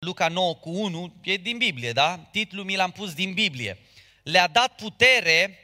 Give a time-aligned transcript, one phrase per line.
[0.00, 2.18] Luca 9 cu 1, e din Biblie, da?
[2.18, 3.78] Titlul mi l-am pus din Biblie.
[4.22, 5.58] Le-a dat putere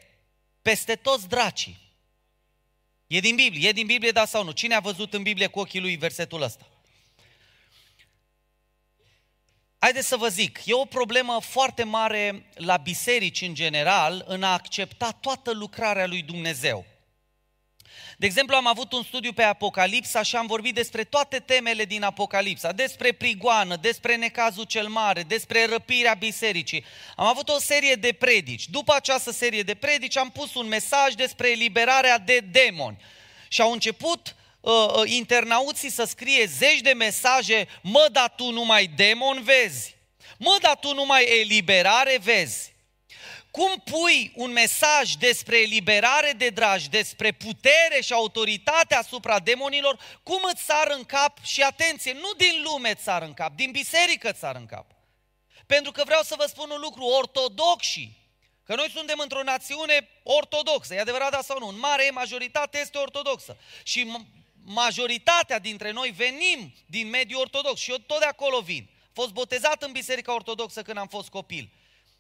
[0.63, 1.79] peste toți dracii.
[3.07, 4.51] E din Biblie, e din Biblie, da sau nu?
[4.51, 6.67] Cine a văzut în Biblie cu ochii lui versetul ăsta?
[9.79, 14.53] Haideți să vă zic, e o problemă foarte mare la biserici în general în a
[14.53, 16.87] accepta toată lucrarea lui Dumnezeu.
[18.19, 22.03] De exemplu, am avut un studiu pe Apocalipsa și am vorbit despre toate temele din
[22.03, 26.85] Apocalipsa, despre prigoană, despre necazul cel mare, despre răpirea bisericii.
[27.17, 28.69] Am avut o serie de predici.
[28.69, 32.97] După această serie de predici am pus un mesaj despre eliberarea de demoni.
[33.49, 38.87] Și au început uh, uh, internauții să scrie zeci de mesaje, mă, dar tu numai
[38.87, 39.97] demon vezi,
[40.39, 42.76] mă, dar tu numai eliberare vezi.
[43.57, 50.41] Cum pui un mesaj despre eliberare de dragi, despre putere și autoritate asupra demonilor, cum
[50.53, 54.31] îți sar în cap și atenție, nu din lume îți sar în cap, din biserică
[54.31, 54.87] îți sar în cap.
[55.67, 58.17] Pentru că vreau să vă spun un lucru, ortodoxii,
[58.65, 61.69] că noi suntem într-o națiune ortodoxă, e adevărat da sau nu?
[61.69, 63.57] În mare majoritate este ortodoxă.
[63.83, 64.27] Și
[64.65, 68.89] majoritatea dintre noi venim din mediul ortodox și eu tot de acolo vin.
[69.13, 71.71] Fost botezat în biserica ortodoxă când am fost copil.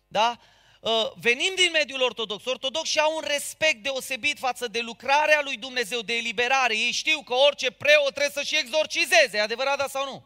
[0.08, 0.38] Da?
[0.86, 2.44] Uh, venim din mediul ortodox.
[2.44, 6.76] Ortodoxi au un respect deosebit față de lucrarea lui Dumnezeu, de eliberare.
[6.76, 9.36] Ei știu că orice preot trebuie să și exorcizeze.
[9.36, 10.24] E adevărat da sau nu?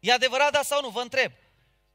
[0.00, 0.88] E adevărat da sau nu?
[0.88, 1.32] Vă întreb.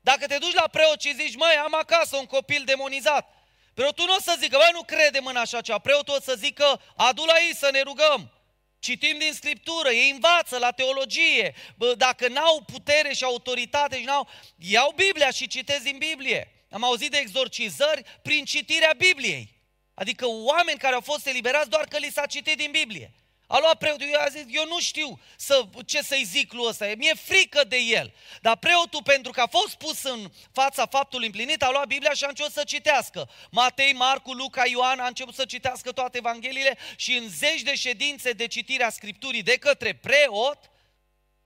[0.02, 3.30] Dacă te duci la preot și zici, măi, am acasă un copil demonizat,
[3.74, 5.78] preotul nu o să zică, băi, nu credem în așa ceva.
[5.78, 8.31] Preotul o să zică, adu la ei să ne rugăm.
[8.80, 11.56] Citim din Scriptură, ei învață la teologie.
[11.76, 16.56] Bă, dacă n-au putere și autoritate și n-au, iau Biblia și citesc din Biblie.
[16.70, 19.56] Am auzit de exorcizări prin citirea Bibliei.
[19.94, 23.14] Adică oameni care au fost eliberați doar că li s-a citit din Biblie.
[23.48, 26.92] A luat preotul, eu a zis, eu nu știu să, ce să-i zic lui ăsta,
[26.98, 28.14] mi-e frică de el.
[28.42, 32.24] Dar preotul, pentru că a fost pus în fața faptului împlinit, a luat Biblia și
[32.24, 33.30] a început să citească.
[33.52, 38.31] Matei, Marcu, Luca, Ioan a început să citească toate Evangheliile și în zeci de ședințe
[38.31, 40.72] de citire a Scripturii de către preot,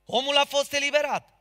[0.06, 1.41] omul a fost eliberat.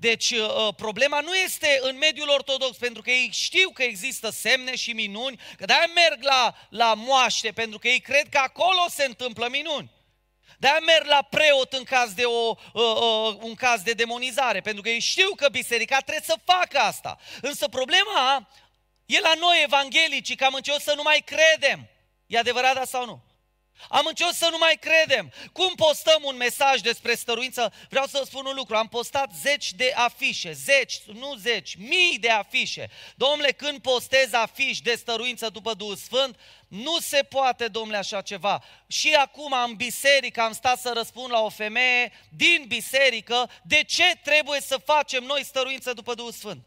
[0.00, 4.30] Deci uh, uh, problema nu este în mediul ortodox, pentru că ei știu că există
[4.30, 8.84] semne și minuni, că de-aia merg la, la moaște, pentru că ei cred că acolo
[8.88, 9.90] se întâmplă minuni.
[10.58, 14.82] De-aia merg la preot în caz de o, uh, uh, un caz de demonizare, pentru
[14.82, 17.18] că ei știu că biserica trebuie să facă asta.
[17.40, 18.48] Însă problema
[19.06, 21.88] e la noi evanghelicii, că am început să nu mai credem.
[22.26, 23.22] E adevărat da sau nu?
[23.88, 25.32] Am început să nu mai credem.
[25.52, 27.72] Cum postăm un mesaj despre stăruință?
[27.88, 28.76] Vreau să vă spun un lucru.
[28.76, 32.90] Am postat zeci de afișe, zeci, nu zeci, mii de afișe.
[33.16, 36.38] Domnule, când postez afiș de stăruință după Duhul Sfânt,
[36.68, 38.64] nu se poate, domnule, așa ceva.
[38.86, 44.16] Și acum în biserică am stat să răspund la o femeie din biserică de ce
[44.22, 46.64] trebuie să facem noi stăruință după Duhul Sfânt.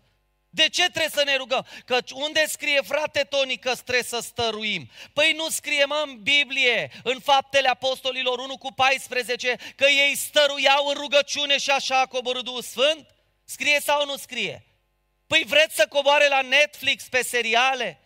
[0.53, 1.65] De ce trebuie să ne rugăm?
[1.85, 4.89] Că unde scrie, frate Toni, că trebuie să stăruim?
[5.13, 10.87] Păi nu scrie, mă, în Biblie, în faptele apostolilor 1 cu 14, că ei stăruiau
[10.87, 13.09] în rugăciune și așa a coborât Duhul Sfânt?
[13.45, 14.65] Scrie sau nu scrie?
[15.27, 17.99] Păi vreți să coboare la Netflix pe seriale?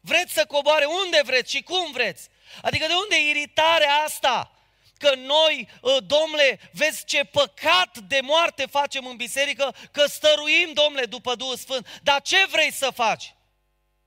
[0.00, 2.28] Vreți să coboare unde vreți și cum vreți?
[2.62, 4.61] Adică de unde e iritarea asta?
[5.02, 11.04] Că noi, ă, domnule, vezi ce păcat de moarte facem în biserică, că stăruim, domnule,
[11.04, 12.00] după Duhul Sfânt.
[12.02, 13.34] Dar ce vrei să faci?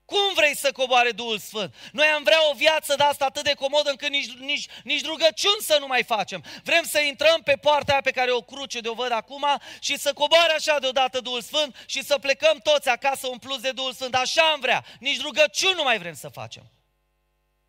[0.04, 1.74] Cum vrei să coboare Duhul Sfânt?
[1.92, 5.60] Noi am vrea o viață de asta atât de comodă încât nici, nici, nici rugăciuni
[5.60, 6.44] să nu mai facem.
[6.62, 9.46] Vrem să intrăm pe poarta aia pe care o cruce de o văd acum
[9.80, 13.70] și să coboare așa deodată Duhul Sfânt și să plecăm toți acasă un plus de
[13.70, 14.14] Duhul Sfânt.
[14.14, 14.84] Așa am vrea.
[15.00, 16.70] Nici rugăciuni nu mai vrem să facem.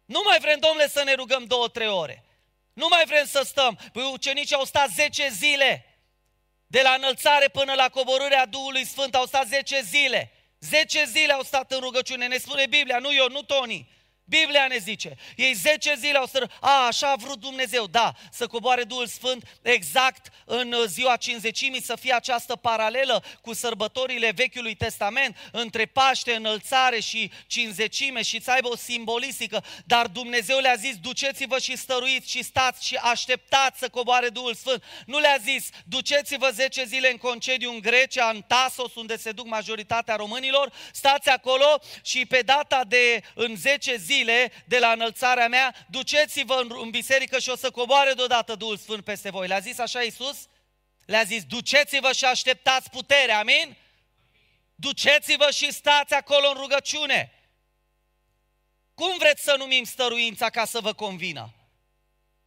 [0.05, 2.26] Nu mai vrem, domnule, să ne rugăm două, trei ore.
[2.81, 3.79] Nu mai vrem să stăm.
[3.93, 5.85] Păi ucenicii au stat 10 zile.
[6.67, 10.31] De la înălțare până la coborârea Duhului Sfânt au stat 10 zile.
[10.59, 13.89] 10 zile au stat în rugăciune, ne spune Biblia, nu eu, nu Tony.
[14.29, 16.49] Biblia ne zice, ei 10 zile au să...
[16.59, 21.95] A, așa a vrut Dumnezeu, da, să coboare Duhul Sfânt exact în ziua cinzecimii, să
[21.95, 28.67] fie această paralelă cu sărbătorile Vechiului Testament, între Paște, înălțare și cinzecime și să aibă
[28.67, 29.63] o simbolistică.
[29.85, 34.83] Dar Dumnezeu le-a zis, duceți-vă și stăruiți și stați și așteptați să coboare Duhul Sfânt.
[35.05, 39.47] Nu le-a zis, duceți-vă 10 zile în concediu în Grecia, în Tasos, unde se duc
[39.47, 45.47] majoritatea românilor, stați acolo și pe data de în 10 zile zile de la înălțarea
[45.47, 49.47] mea, duceți-vă în, în biserică și o să coboare deodată Duhul Sfânt peste voi.
[49.47, 50.47] Le-a zis așa Iisus?
[51.05, 53.77] Le-a zis, duceți-vă și așteptați putere, amin?
[54.75, 57.31] Duceți-vă și stați acolo în rugăciune.
[58.93, 61.53] Cum vreți să numim stăruința ca să vă convină?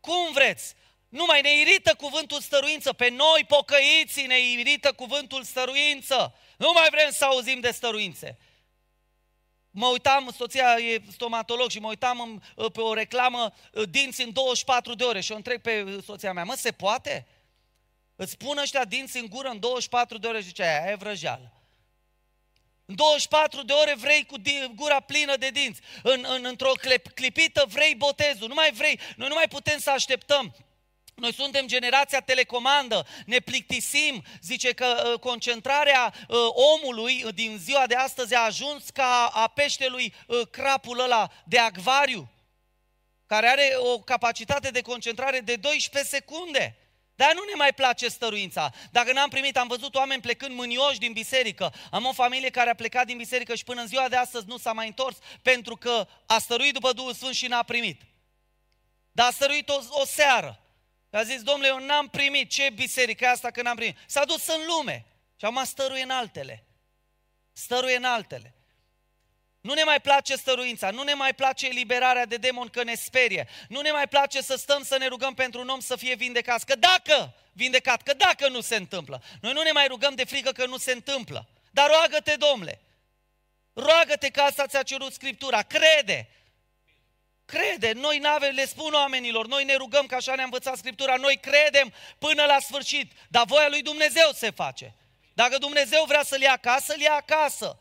[0.00, 0.74] Cum vreți?
[1.08, 2.92] Nu mai ne irită cuvântul stăruință.
[2.92, 6.34] Pe noi, pocăiții, ne irită cuvântul stăruință.
[6.56, 8.38] Nu mai vrem să auzim de stăruințe.
[9.70, 13.52] Mă uitam, soția e stomatolog și mă uitam pe o reclamă
[13.90, 17.26] dinți în 24 de ore și o întreb pe soția mea, mă, se poate?
[18.16, 21.52] Îți pun ăștia dinți în gură în 24 de ore și zice, aia e vrăjeală.
[22.84, 24.36] În 24 de ore vrei cu
[24.74, 25.80] gura plină de dinți.
[26.02, 26.72] În, în, într-o
[27.14, 28.48] clipită vrei botezul.
[28.48, 29.00] Nu mai vrei.
[29.16, 30.54] Noi nu mai putem să așteptăm.
[31.20, 37.86] Noi suntem generația telecomandă, ne plictisim, zice că uh, concentrarea uh, omului uh, din ziua
[37.86, 40.14] de astăzi a ajuns ca a peștelui
[40.50, 42.30] crapul ăla de acvariu,
[43.26, 46.76] care are o capacitate de concentrare de 12 secunde.
[47.14, 48.72] Dar nu ne mai place stăruința.
[48.90, 51.72] Dacă n-am primit, am văzut oameni plecând mânioși din biserică.
[51.90, 54.58] Am o familie care a plecat din biserică și până în ziua de astăzi nu
[54.58, 58.00] s-a mai întors pentru că a stăruit după Duhul Sfânt și n-a primit.
[59.12, 60.60] Dar a stăruit o, o seară.
[61.10, 62.50] A zis, domnule, eu n-am primit.
[62.50, 63.96] Ce biserică e asta că n-am primit?
[64.06, 65.04] S-a dus în lume.
[65.36, 66.64] Și acum stăruie în altele.
[67.52, 68.54] Stăruie în altele.
[69.60, 73.48] Nu ne mai place stăruința, nu ne mai place eliberarea de demon că ne sperie,
[73.68, 76.62] nu ne mai place să stăm să ne rugăm pentru un om să fie vindecat,
[76.62, 79.22] că dacă, vindecat, că dacă nu se întâmplă.
[79.40, 81.48] Noi nu ne mai rugăm de frică că nu se întâmplă.
[81.70, 82.80] Dar roagă-te, domnule,
[83.72, 86.28] roagă-te că asta ți-a cerut Scriptura, crede,
[87.50, 91.36] crede, noi nave le spun oamenilor, noi ne rugăm că așa ne-a învățat Scriptura, noi
[91.36, 94.94] credem până la sfârșit, dar voia lui Dumnezeu se face.
[95.32, 97.78] Dacă Dumnezeu vrea să-l ia acasă, îl ia acasă.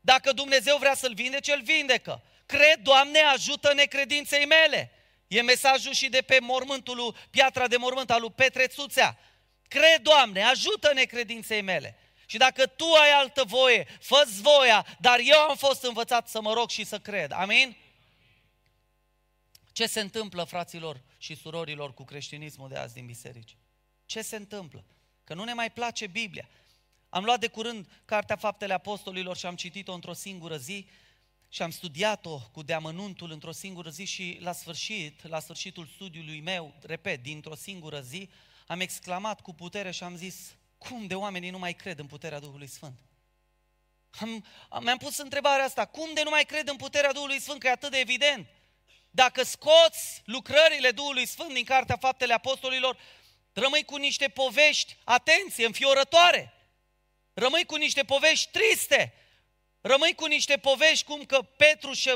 [0.00, 2.22] Dacă Dumnezeu vrea să-l vindece, îl vindecă.
[2.46, 4.90] Cred, Doamne, ajută necredinței mele.
[5.28, 9.18] E mesajul și de pe mormântul lui, piatra de mormânt al lui Petre Țuțea.
[9.68, 11.98] Cred, Doamne, ajută necredinței mele.
[12.26, 16.52] Și dacă Tu ai altă voie, fă voia, dar eu am fost învățat să mă
[16.52, 17.32] rog și să cred.
[17.32, 17.76] Amin?
[19.74, 23.56] Ce se întâmplă, fraților și surorilor, cu creștinismul de azi din biserici?
[24.06, 24.84] Ce se întâmplă?
[25.24, 26.48] Că nu ne mai place Biblia.
[27.08, 30.88] Am luat de curând Cartea Faptele Apostolilor și am citit-o într-o singură zi
[31.48, 36.74] și am studiat-o cu deamănuntul într-o singură zi și la sfârșit, la sfârșitul studiului meu,
[36.82, 38.30] repet, dintr-o singură zi,
[38.66, 42.40] am exclamat cu putere și am zis, cum de oamenii nu mai cred în puterea
[42.40, 42.98] Duhului Sfânt?
[44.20, 47.60] Am, am, mi-am pus întrebarea asta, cum de nu mai cred în puterea Duhului Sfânt,
[47.60, 48.48] că e atât de evident?
[49.14, 52.98] Dacă scoți lucrările Duhului Sfânt din Cartea Faptele Apostolilor,
[53.52, 56.52] rămâi cu niște povești, atenție, înfiorătoare.
[57.34, 59.14] Rămâi cu niște povești triste.
[59.80, 62.14] Rămâi cu niște povești cum că Petru și-a,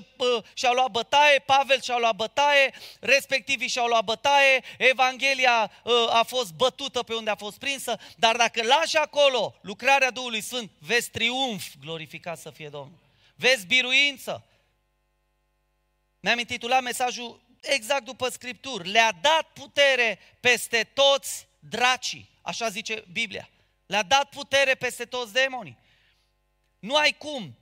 [0.55, 6.53] și-a luat bătaie, Pavel și-a luat bătaie, respectivii și-au luat bătaie, Evanghelia ă, a fost
[6.53, 11.65] bătută pe unde a fost prinsă, dar dacă lași acolo lucrarea Duhului Sfânt, vezi triumf,
[11.81, 12.99] glorificat să fie Domnul.
[13.35, 14.48] Vezi biruință.
[16.21, 18.89] Mi-am intitulat mesajul exact după Scripturi.
[18.89, 23.49] Le-a dat putere peste toți dracii, așa zice Biblia.
[23.87, 25.79] Le-a dat putere peste toți demonii.
[26.79, 27.57] Nu ai cum.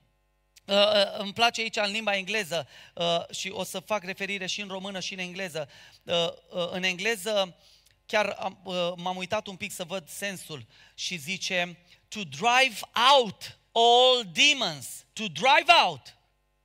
[0.65, 4.61] Uh, uh, îmi place aici în limba engleză uh, și o să fac referire și
[4.61, 5.71] în română și în engleză.
[6.03, 6.15] Uh,
[6.51, 7.57] uh, în engleză
[8.07, 11.79] chiar am, uh, m-am uitat un pic să văd sensul și zice
[12.09, 12.81] to drive
[13.15, 15.05] out all demons.
[15.13, 16.17] To drive out.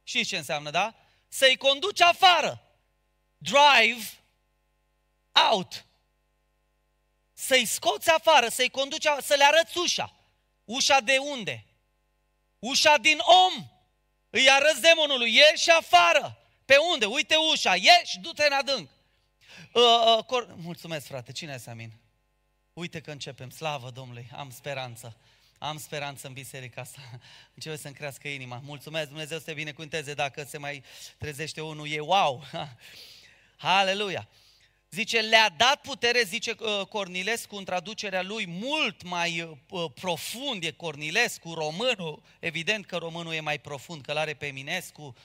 [0.04, 0.96] Și ce înseamnă, da?
[1.34, 2.62] Să-i conduci afară.
[3.38, 4.04] Drive
[5.52, 5.86] out
[7.46, 10.16] să-i scoți afară, să-i conduci, să le arăți ușa.
[10.66, 11.66] Ușa de unde?
[12.60, 13.66] Ușa din om.
[14.30, 16.38] Îi arăți demonului, ieși afară.
[16.66, 17.06] Pe unde?
[17.06, 18.90] Uite ușa, ieși, du-te în adânc.
[19.74, 19.84] Uh,
[20.18, 20.56] uh, cor...
[20.56, 21.92] Mulțumesc, frate, cine este amin?
[22.74, 25.18] Uite că începem, slavă Domnului, am speranță.
[25.64, 27.00] Am speranță în biserica asta.
[27.54, 28.62] Începe să-mi crească inima.
[28.64, 30.84] Mulțumesc, Dumnezeu să te binecuvânteze dacă se mai
[31.18, 31.90] trezește unul.
[31.90, 32.44] E wow!
[33.58, 34.28] Haleluia!
[34.90, 40.72] Zice, le-a dat putere, zice uh, Cornilescu în traducerea lui, mult mai uh, profund e
[40.72, 45.16] Cornilescu, românul, evident că românul e mai profund, că l-are pe Eminescu,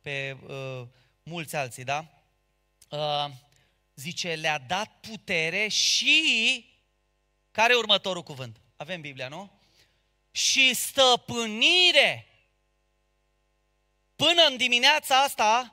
[0.00, 0.86] pe uh,
[1.22, 2.06] mulți alții, da?
[2.90, 3.26] Uh,
[3.94, 6.64] zice, le-a dat putere și,
[7.50, 8.60] care e următorul cuvânt?
[8.76, 9.57] Avem Biblia, nu?
[10.38, 12.26] Și stăpânire.
[14.16, 15.72] Până în dimineața asta,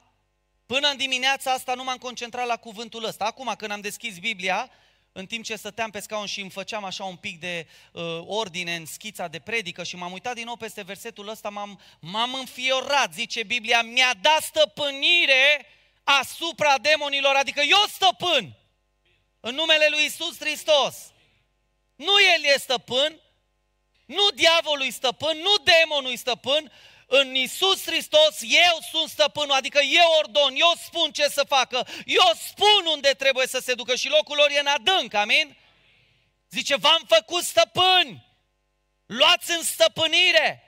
[0.65, 3.25] Până în dimineața asta nu m-am concentrat la cuvântul ăsta.
[3.25, 4.71] Acum când am deschis Biblia,
[5.11, 8.75] în timp ce stăteam pe scaun și îmi făceam așa un pic de uh, ordine
[8.75, 13.13] în schița de predică și m-am uitat din nou peste versetul ăsta, m-am, m-am înfiorat,
[13.13, 15.65] zice Biblia, mi-a dat stăpânire
[16.03, 18.57] asupra demonilor, adică eu stăpân
[19.39, 21.11] în numele lui Isus Hristos.
[21.95, 23.19] Nu El e stăpân,
[24.05, 26.71] nu diavolul e stăpân, nu demonul e stăpân,
[27.07, 32.31] în Isus Hristos eu sunt stăpânul, adică eu ordon, eu spun ce să facă, eu
[32.47, 35.57] spun unde trebuie să se ducă și locul lor e în adânc, amin?
[36.49, 38.25] Zice, v-am făcut stăpâni,
[39.05, 40.59] luați în stăpânire.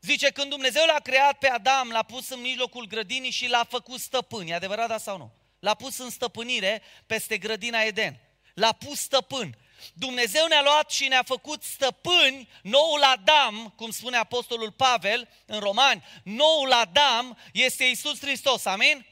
[0.00, 4.00] Zice, când Dumnezeu l-a creat pe Adam, l-a pus în mijlocul grădinii și l-a făcut
[4.00, 4.46] stăpân.
[4.46, 5.32] E adevărat, da sau nu?
[5.58, 8.20] L-a pus în stăpânire peste grădina Eden.
[8.54, 9.56] L-a pus stăpân.
[9.94, 16.04] Dumnezeu ne-a luat și ne-a făcut stăpâni, noul Adam, cum spune Apostolul Pavel în Romani,
[16.22, 19.06] noul Adam este Isus Hristos, amin?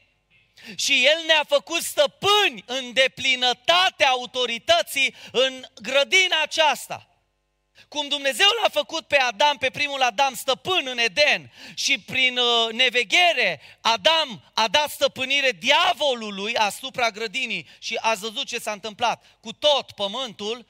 [0.75, 7.08] Și El ne-a făcut stăpâni în deplinătatea autorității în grădina aceasta.
[7.89, 12.73] Cum Dumnezeu l-a făcut pe Adam, pe primul Adam, stăpân în Eden și prin uh,
[12.73, 19.53] neveghere Adam a dat stăpânire diavolului asupra grădinii și a văzut ce s-a întâmplat cu
[19.53, 20.67] tot pământul,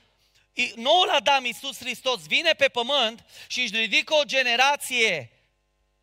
[0.75, 5.31] noul Adam, Iisus Hristos, vine pe pământ și își ridică o generație,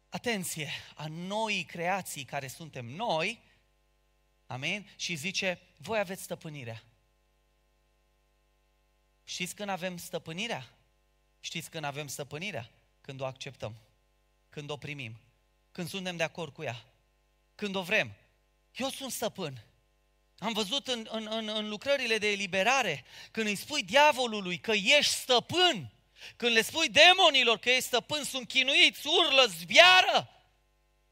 [0.08, 3.42] atenție, a noii creații care suntem noi,
[4.46, 6.82] amin, și zice, voi aveți stăpânirea.
[9.24, 10.75] Știți când avem stăpânirea?
[11.46, 12.70] Știți când avem stăpânirea?
[13.00, 13.74] Când o acceptăm,
[14.50, 15.20] când o primim,
[15.72, 16.84] când suntem de acord cu ea,
[17.54, 18.14] când o vrem.
[18.76, 19.64] Eu sunt stăpân.
[20.38, 25.12] Am văzut în, în, în, în lucrările de eliberare, când îi spui diavolului că ești
[25.12, 25.92] stăpân,
[26.36, 30.30] când le spui demonilor că ești stăpân, sunt chinuiți, urlă, zbiară.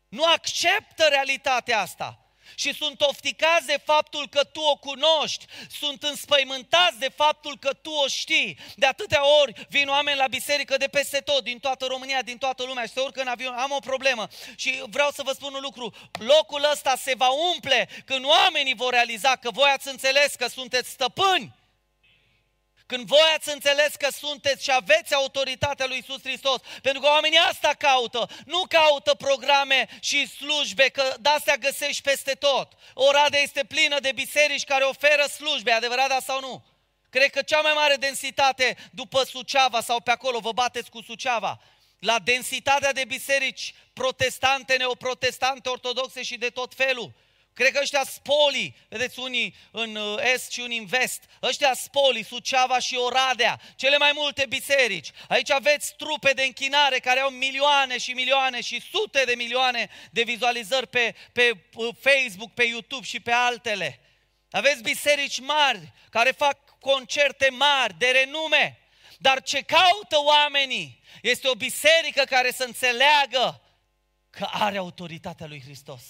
[0.08, 2.23] Nu acceptă realitatea asta
[2.54, 5.44] și sunt ofticați de faptul că tu o cunoști,
[5.78, 8.58] sunt înspăimântați de faptul că tu o știi.
[8.76, 12.64] De atâtea ori vin oameni la biserică de peste tot, din toată România, din toată
[12.64, 15.60] lumea și se urcă în avion, am o problemă și vreau să vă spun un
[15.60, 20.46] lucru, locul ăsta se va umple când oamenii vor realiza că voi ați înțeles că
[20.48, 21.52] sunteți stăpâni
[22.86, 27.38] când voi ați înțeles că sunteți și aveți autoritatea lui Isus Hristos, pentru că oamenii
[27.38, 32.72] asta caută, nu caută programe și slujbe, că de-astea găsești peste tot.
[32.94, 36.64] Oradea este plină de biserici care oferă slujbe, adevărat da sau nu?
[37.10, 41.60] Cred că cea mai mare densitate după Suceava sau pe acolo, vă bateți cu Suceava,
[41.98, 47.12] la densitatea de biserici protestante, neoprotestante, ortodoxe și de tot felul.
[47.54, 52.24] Cred că ăștia spoli, vedeți unii în uh, est și unii în vest, ăștia spoli,
[52.24, 55.10] Suceava și Oradea, cele mai multe biserici.
[55.28, 60.22] Aici aveți trupe de închinare care au milioane și milioane și sute de milioane de
[60.22, 64.00] vizualizări pe, pe uh, Facebook, pe YouTube și pe altele.
[64.50, 68.78] Aveți biserici mari care fac concerte mari, de renume.
[69.18, 73.62] Dar ce caută oamenii este o biserică care să înțeleagă
[74.30, 76.02] că are autoritatea lui Hristos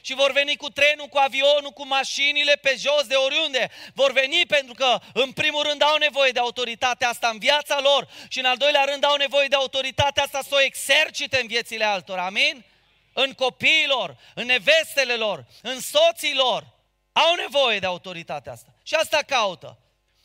[0.00, 3.70] și vor veni cu trenul, cu avionul, cu mașinile pe jos de oriunde.
[3.94, 8.08] Vor veni pentru că, în primul rând, au nevoie de autoritatea asta în viața lor
[8.28, 11.84] și, în al doilea rând, au nevoie de autoritatea asta să o exercite în viețile
[11.84, 12.24] altora.
[12.24, 12.64] Amin?
[13.12, 16.66] În copiilor, în nevestele lor, în soții lor.
[17.12, 18.74] Au nevoie de autoritatea asta.
[18.82, 19.78] Și asta caută.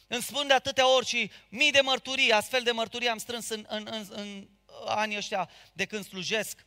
[0.07, 3.65] Îmi spun de atâtea ori și mii de mărturii, astfel de mărturii am strâns în,
[3.69, 4.47] în, în, în
[4.85, 6.64] anii ăștia de când slujesc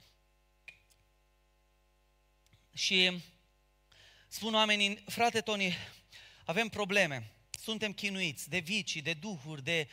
[2.78, 3.22] și
[4.28, 5.76] spun oamenii, frate Tony,
[6.44, 7.32] avem probleme,
[7.62, 9.88] suntem chinuiți de vicii, de duhuri, de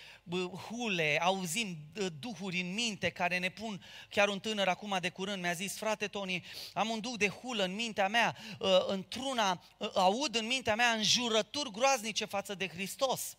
[0.68, 1.77] hule, auzim
[2.20, 5.42] duhuri în minte care ne pun, chiar un tânăr acum de curând.
[5.42, 9.92] Mi-a zis, frate Tony, am un duh de hulă în mintea mea, ă, într-una, ă,
[9.96, 13.38] aud în mintea mea înjurături groaznice față de Hristos.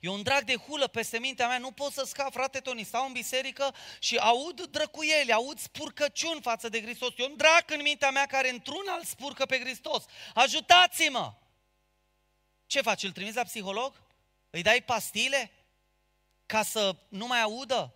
[0.00, 3.06] E un drag de hulă peste mintea mea, nu pot să scap, frate Toni, stau
[3.06, 7.12] în biserică și aud drăcuieli, aud spurcăciuni față de Hristos.
[7.16, 10.04] E un drag în mintea mea care într-un alt spurcă pe Hristos.
[10.34, 11.32] Ajutați-mă!
[12.66, 13.02] Ce faci?
[13.02, 14.02] Îl trimiți la psiholog?
[14.50, 15.52] Îi dai pastile?
[16.46, 17.94] Ca să nu mai audă?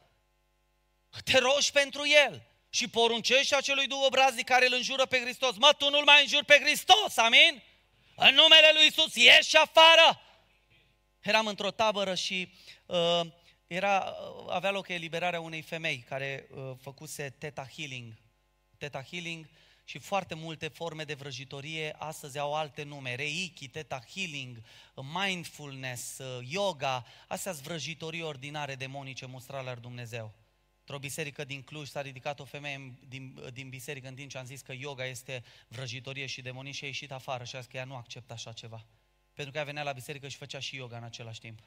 [1.25, 5.57] Te rogi pentru el și poruncești acelui duh obraznic care îl înjură pe Hristos.
[5.57, 7.62] Mă, tu nu-l mai înjuri pe Hristos, amin?
[8.17, 10.21] În numele lui Isus, ieși afară!
[11.23, 12.52] Eram într-o tabără și
[12.87, 13.21] uh,
[13.67, 18.14] era, uh, avea loc eliberarea unei femei care uh, făcuse Theta Healing.
[18.79, 19.49] Theta Healing
[19.85, 24.62] și foarte multe forme de vrăjitorie astăzi au alte nume, Reiki, Theta Healing,
[24.95, 30.33] Mindfulness, uh, Yoga, astea sunt vrăjitorii ordinare demonice mustrale al Dumnezeu.
[30.79, 34.45] Într-o biserică din Cluj s-a ridicat o femeie din, din biserică în timp ce am
[34.45, 37.76] zis că yoga este vrăjitorie și demonie și a ieșit afară și a zis că
[37.76, 38.87] ea nu acceptă așa ceva.
[39.33, 41.62] Pentru că ea venea la biserică și făcea și yoga în același timp.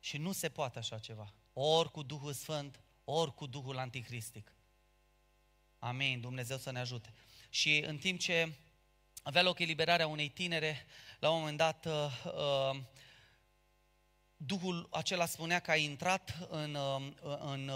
[0.00, 1.34] Și nu se poate așa ceva.
[1.52, 4.52] Ori cu Duhul Sfânt, ori cu Duhul Anticristic.
[5.78, 7.12] Amin, Dumnezeu să ne ajute.
[7.48, 8.52] Și în timp ce
[9.22, 10.86] avea loc eliberarea unei tinere,
[11.18, 12.80] la un moment dat uh, uh,
[14.36, 17.70] Duhul acela spunea că a intrat în, uh, în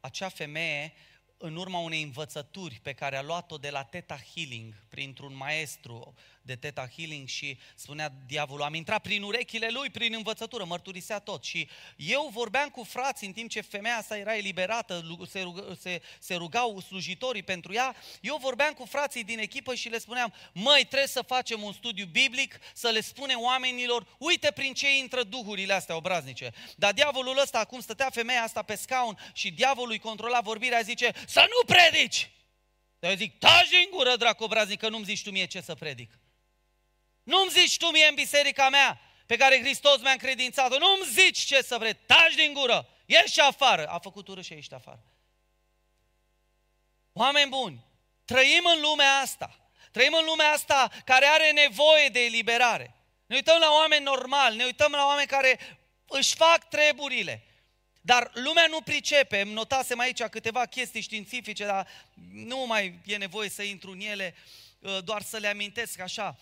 [0.00, 0.92] acea femeie
[1.36, 6.14] în urma unei învățături pe care a luat-o de la Teta Healing, printr-un maestru
[6.50, 11.44] de Teta Healing și spunea diavolul, am intrat prin urechile lui, prin învățătură, mărturisea tot.
[11.44, 16.02] Și eu vorbeam cu frații în timp ce femeia asta era eliberată, se, rug, se,
[16.18, 20.84] se rugau slujitorii pentru ea, eu vorbeam cu frații din echipă și le spuneam, măi,
[20.84, 25.72] trebuie să facem un studiu biblic, să le spunem oamenilor, uite prin ce intră duhurile
[25.72, 26.52] astea obraznice.
[26.76, 31.12] Dar diavolul ăsta, acum stătea femeia asta pe scaun și diavolul îi controla vorbirea, zice,
[31.26, 32.30] să nu predici!
[33.00, 35.74] Dar eu zic, taci din gură, dracu obraznic, că nu-mi zici tu mie ce să
[35.74, 36.19] predic.
[37.22, 41.62] Nu-mi zici tu mie în biserica mea, pe care Hristos mi-a încredințat-o, nu-mi zici ce
[41.62, 43.86] să vrei, taci din gură, ieși afară.
[43.86, 45.04] A făcut urât și ești afară.
[47.12, 47.84] Oameni buni,
[48.24, 49.70] trăim în lumea asta.
[49.92, 52.94] Trăim în lumea asta care are nevoie de eliberare.
[53.26, 57.44] Ne uităm la oameni normali, ne uităm la oameni care își fac treburile.
[58.00, 61.88] Dar lumea nu pricepe, îmi notasem aici câteva chestii științifice, dar
[62.32, 64.34] nu mai e nevoie să intru în ele,
[65.04, 66.38] doar să le amintesc așa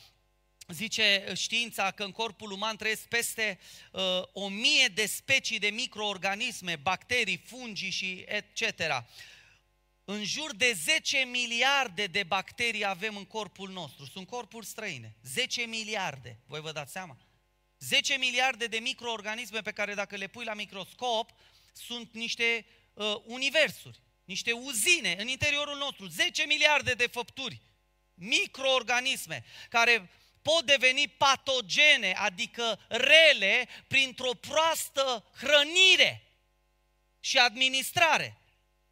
[0.72, 3.58] zice știința că în corpul uman trăiesc peste
[3.92, 9.04] uh, o mie de specii de microorganisme, bacterii, fungi și etc.
[10.04, 14.04] În jur de 10 miliarde de bacterii avem în corpul nostru.
[14.04, 15.16] Sunt corpuri străine.
[15.22, 16.38] 10 miliarde.
[16.46, 17.16] Voi vă dați seama?
[17.78, 21.30] 10 miliarde de microorganisme pe care dacă le pui la microscop
[21.72, 26.06] sunt niște uh, universuri, niște uzine în interiorul nostru.
[26.06, 27.60] 10 miliarde de făpturi,
[28.14, 30.10] microorganisme care
[30.49, 36.23] pot deveni patogene, adică rele, printr-o proastă hrănire
[37.21, 38.40] și administrare.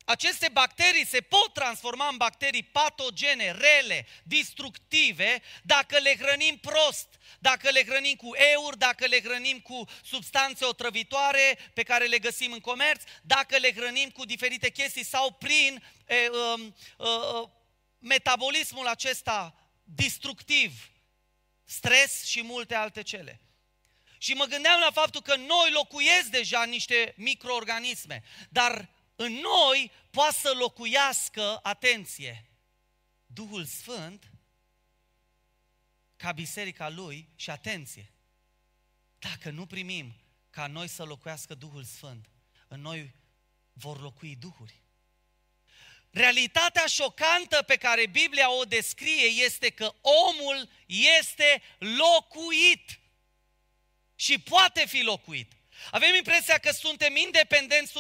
[0.05, 7.09] Aceste bacterii se pot transforma în bacterii patogene, rele, destructive, dacă le hrănim prost,
[7.39, 12.53] dacă le hrănim cu eur, dacă le hrănim cu substanțe otrăvitoare pe care le găsim
[12.53, 16.31] în comerț, dacă le hrănim cu diferite chestii sau prin e, e, e,
[17.99, 20.91] metabolismul acesta destructiv
[21.67, 23.41] stres și multe alte cele.
[24.19, 30.37] Și mă gândeam la faptul că noi locuiesc deja niște microorganisme, dar în noi poate
[30.41, 32.51] să locuiască, atenție,
[33.27, 34.31] Duhul Sfânt
[36.17, 38.13] ca biserica lui și atenție.
[39.19, 40.15] Dacă nu primim
[40.51, 42.31] ca noi să locuiască Duhul Sfânt,
[42.69, 43.15] în noi
[43.73, 44.83] vor locui duhuri.
[46.17, 52.99] Realitatea șocantă pe care Biblia o descrie este că omul este locuit
[54.15, 55.53] și poate fi locuit.
[55.91, 57.93] Avem impresia că suntem independenți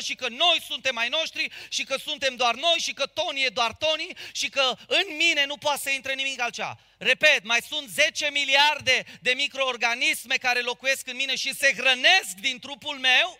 [0.00, 3.42] 100% și că noi suntem ai noștri și că suntem doar noi și că Tony
[3.42, 6.78] e doar Tony și că în mine nu poate să intre nimic altceva.
[6.98, 12.58] Repet, mai sunt 10 miliarde de microorganisme care locuiesc în mine și se hrănesc din
[12.58, 13.38] trupul meu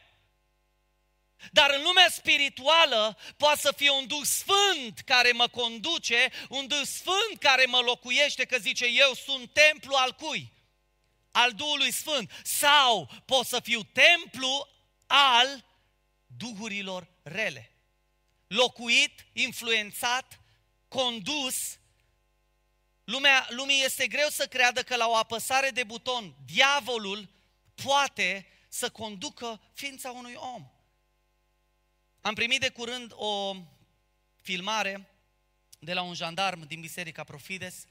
[1.53, 6.83] dar în lumea spirituală poate să fie un Duh Sfânt care mă conduce, un Duh
[6.85, 10.53] Sfânt care mă locuiește, că zice eu sunt templu al cui?
[11.31, 12.31] Al Duhului Sfânt.
[12.45, 14.69] Sau pot să fiu templu
[15.07, 15.65] al
[16.27, 17.73] duhurilor rele.
[18.47, 20.41] Locuit, influențat,
[20.89, 21.79] condus.
[23.05, 27.29] Lumea, lumii este greu să creadă că la o apăsare de buton, diavolul
[27.85, 30.71] poate să conducă ființa unui om.
[32.23, 33.57] Am primit de curând o
[34.37, 35.09] filmare
[35.79, 37.85] de la un jandarm din Biserica Profides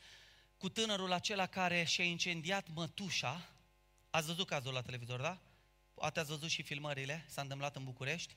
[0.58, 3.50] cu tânărul acela care și-a incendiat mătușa.
[4.10, 5.40] Ați văzut cazul la televizor, da?
[5.94, 8.36] Poate ați văzut și filmările, s-a întâmplat în București.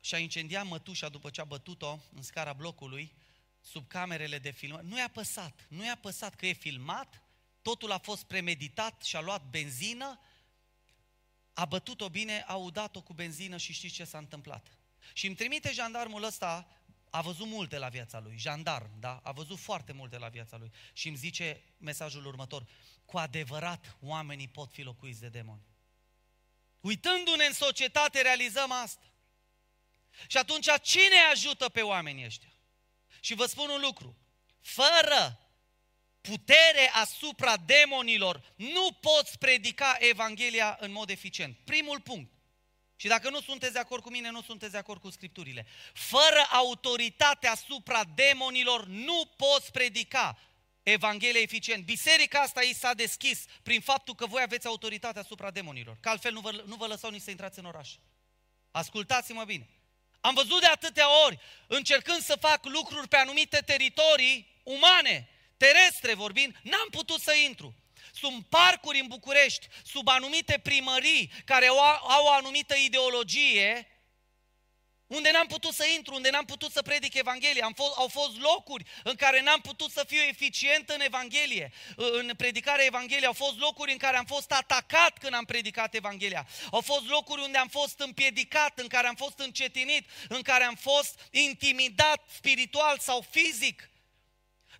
[0.00, 3.12] Și-a incendiat mătușa după ce a bătut-o în scara blocului,
[3.60, 4.86] sub camerele de filmare.
[4.86, 7.22] Nu i-a păsat, nu i-a păsat că e filmat,
[7.62, 10.20] totul a fost premeditat și a luat benzină,
[11.52, 14.66] a bătut-o bine, a udat-o cu benzină și știți ce s-a întâmplat.
[15.12, 16.68] Și îmi trimite jandarmul ăsta,
[17.10, 19.20] a văzut multe la viața lui, jandarm, da?
[19.22, 20.72] A văzut foarte multe la viața lui.
[20.92, 22.66] Și îmi zice mesajul următor,
[23.04, 25.62] cu adevărat oamenii pot fi locuiți de demoni.
[26.80, 29.12] Uitându-ne în societate realizăm asta.
[30.26, 32.52] Și atunci cine ajută pe oamenii ăștia?
[33.20, 34.16] Și vă spun un lucru,
[34.60, 35.49] fără
[36.20, 41.56] putere asupra demonilor, nu poți predica Evanghelia în mod eficient.
[41.64, 42.32] Primul punct.
[42.96, 45.66] Și dacă nu sunteți de acord cu mine, nu sunteți de acord cu Scripturile.
[45.92, 50.38] Fără autoritate asupra demonilor, nu poți predica
[50.82, 51.84] Evanghelia eficient.
[51.84, 55.96] Biserica asta i s-a deschis prin faptul că voi aveți autoritate asupra demonilor.
[56.00, 57.90] Că altfel nu vă, nu vă lăsau nici să intrați în oraș.
[58.70, 59.68] Ascultați-mă bine.
[60.20, 65.28] Am văzut de atâtea ori, încercând să fac lucruri pe anumite teritorii umane,
[65.64, 67.74] terestre vorbind, n-am putut să intru.
[68.12, 73.90] Sunt parcuri în București, sub anumite primării, care au, au o anumită ideologie
[75.16, 77.64] unde n-am putut să intru, unde n-am putut să predic Evanghelia.
[77.64, 82.32] Am fost, au fost locuri în care n-am putut să fiu eficient în Evanghelie, în
[82.36, 83.26] predicarea Evangheliei.
[83.26, 86.46] Au fost locuri în care am fost atacat când am predicat Evanghelia.
[86.70, 90.74] Au fost locuri unde am fost împiedicat, în care am fost încetinit, în care am
[90.74, 93.89] fost intimidat spiritual sau fizic.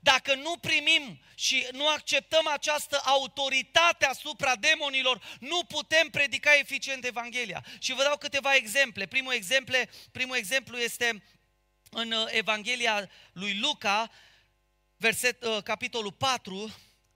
[0.01, 7.65] Dacă nu primim și nu acceptăm această autoritate asupra demonilor, nu putem predica eficient Evanghelia.
[7.79, 9.07] Și vă dau câteva exemple.
[9.07, 11.23] Primul, exemple, primul exemplu este
[11.91, 14.11] în uh, Evanghelia lui Luca,
[14.97, 16.75] verset, uh, capitolul 4,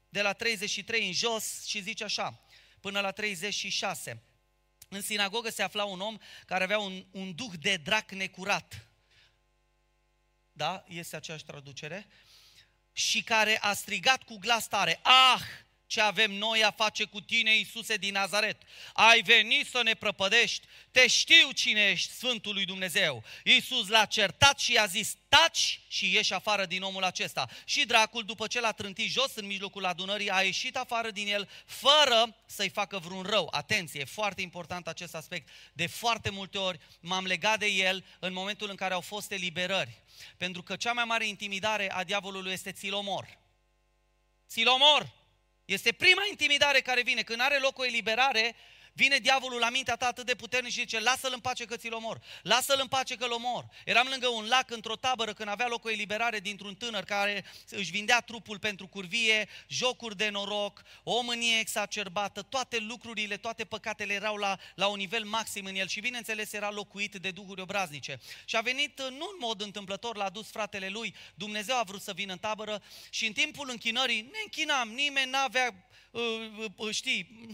[0.08, 2.40] de la 33 în jos și zice așa,
[2.80, 4.22] până la 36.
[4.88, 8.88] În sinagogă se afla un om care avea un, un duh de drac necurat.
[10.52, 10.84] Da?
[10.88, 12.06] Este aceeași traducere
[12.96, 15.40] și care a strigat cu glas tare, Ah,
[15.94, 18.62] ce avem noi a face cu tine, Iisuse din Nazaret?
[18.92, 23.24] Ai venit să ne prăpădești, te știu cine ești, Sfântul lui Dumnezeu.
[23.44, 27.48] Iisus l-a certat și i-a zis, taci și ieși afară din omul acesta.
[27.64, 31.48] Și dracul, după ce l-a trântit jos în mijlocul adunării, a ieșit afară din el,
[31.66, 33.48] fără să-i facă vreun rău.
[33.50, 35.48] Atenție, e foarte important acest aspect.
[35.72, 40.02] De foarte multe ori m-am legat de el în momentul în care au fost eliberări.
[40.36, 43.38] Pentru că cea mai mare intimidare a diavolului este țilomor.
[44.48, 45.22] Țilomor!
[45.64, 47.22] Este prima intimidare care vine.
[47.22, 48.54] Când are loc o eliberare,
[48.96, 51.92] Vine diavolul la mintea ta atât de puternic și zice, lasă-l în pace că ți-l
[51.92, 53.66] omor, lasă-l în pace că-l omor.
[53.84, 57.90] Eram lângă un lac într-o tabără când avea loc o eliberare dintr-un tânăr care își
[57.90, 64.36] vindea trupul pentru curvie, jocuri de noroc, o mânie exacerbată, toate lucrurile, toate păcatele erau
[64.36, 68.20] la, la un nivel maxim în el și bineînțeles era locuit de duhuri obraznice.
[68.44, 72.12] Și a venit nu în mod întâmplător, l-a dus fratele lui, Dumnezeu a vrut să
[72.12, 75.74] vină în tabără și în timpul închinării ne închinam, nimeni n-avea,
[76.10, 76.22] uh,
[76.58, 77.48] uh, uh știi,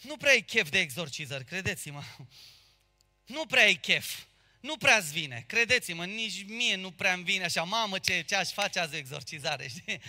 [0.00, 2.02] nu prea ai chef de exorcizări, credeți-mă.
[3.26, 4.18] Nu prea ai chef.
[4.60, 8.78] Nu prea-ți vine, credeți-mă, nici mie nu prea-mi vine așa, mamă, ce, ce aș face
[8.78, 10.00] azi exorcizare, știi?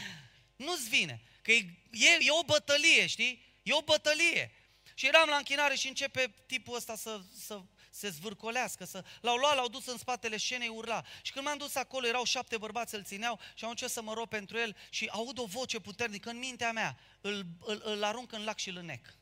[0.56, 3.46] Nu-ți vine, că e, e, e o bătălie, știi?
[3.64, 4.52] E o bătălie.
[4.94, 9.04] Și eram la închinare și începe tipul ăsta să, să se zvârcolească, să...
[9.22, 11.04] L-au luat, l-au dus în spatele scenei, urla.
[11.22, 14.14] Și când m-am dus acolo, erau șapte bărbați, îl țineau și au început să mă
[14.14, 16.98] rog pentru el și aud o voce puternică în mintea mea.
[17.22, 19.16] Îl, îl, îl arunc în lac și îl înec.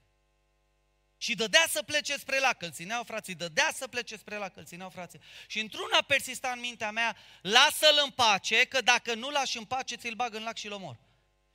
[1.22, 4.66] Și dădea să plece spre lac, îl țineau frații, dădea să plece spre lac, îl
[4.66, 5.20] țineau frații.
[5.48, 9.96] Și într-una persista în mintea mea, lasă-l în pace, că dacă nu lași în pace,
[9.96, 10.98] ți-l bag în lac și-l omor.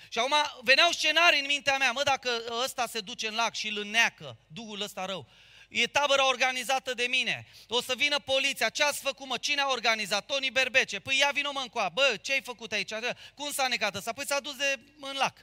[0.08, 2.30] Și acum veneau scenarii în mintea mea, mă, dacă
[2.64, 5.28] ăsta se duce în lac și îl înneacă, duhul ăsta rău,
[5.68, 9.68] e tabăra organizată de mine, o să vină poliția, ce ați făcut mă, cine a
[9.68, 12.92] organizat, Toni Berbece, păi ia vină mă încoa, bă, ce ai făcut aici,
[13.34, 15.38] cum s-a necat ăsta, păi s-a dus de în lac.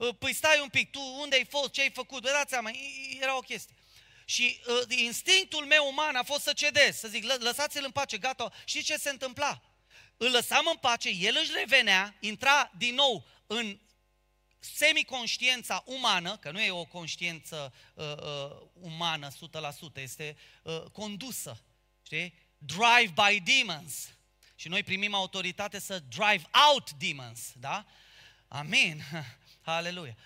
[0.00, 2.70] Ă, păi stai un pic, tu unde ai fost, ce ai făcut, vă dați seama,
[3.20, 3.74] era o chestie.
[4.24, 8.52] Și uh, instinctul meu uman a fost să cedez, să zic, lăsați-l în pace, gata.
[8.64, 9.62] Și ce se întâmpla?
[10.16, 13.78] Îl lăsam în pace, el își revenea, intra din nou în
[14.58, 19.32] semiconștiența umană, că nu e o conștiință uh, uh, umană 100%,
[19.94, 21.62] este uh, condusă,
[22.02, 22.34] știi?
[22.58, 24.08] Drive by demons.
[24.54, 27.86] Și noi primim autoritate să drive out demons, da?
[28.48, 29.02] Amin.
[29.74, 30.16] Aleluia.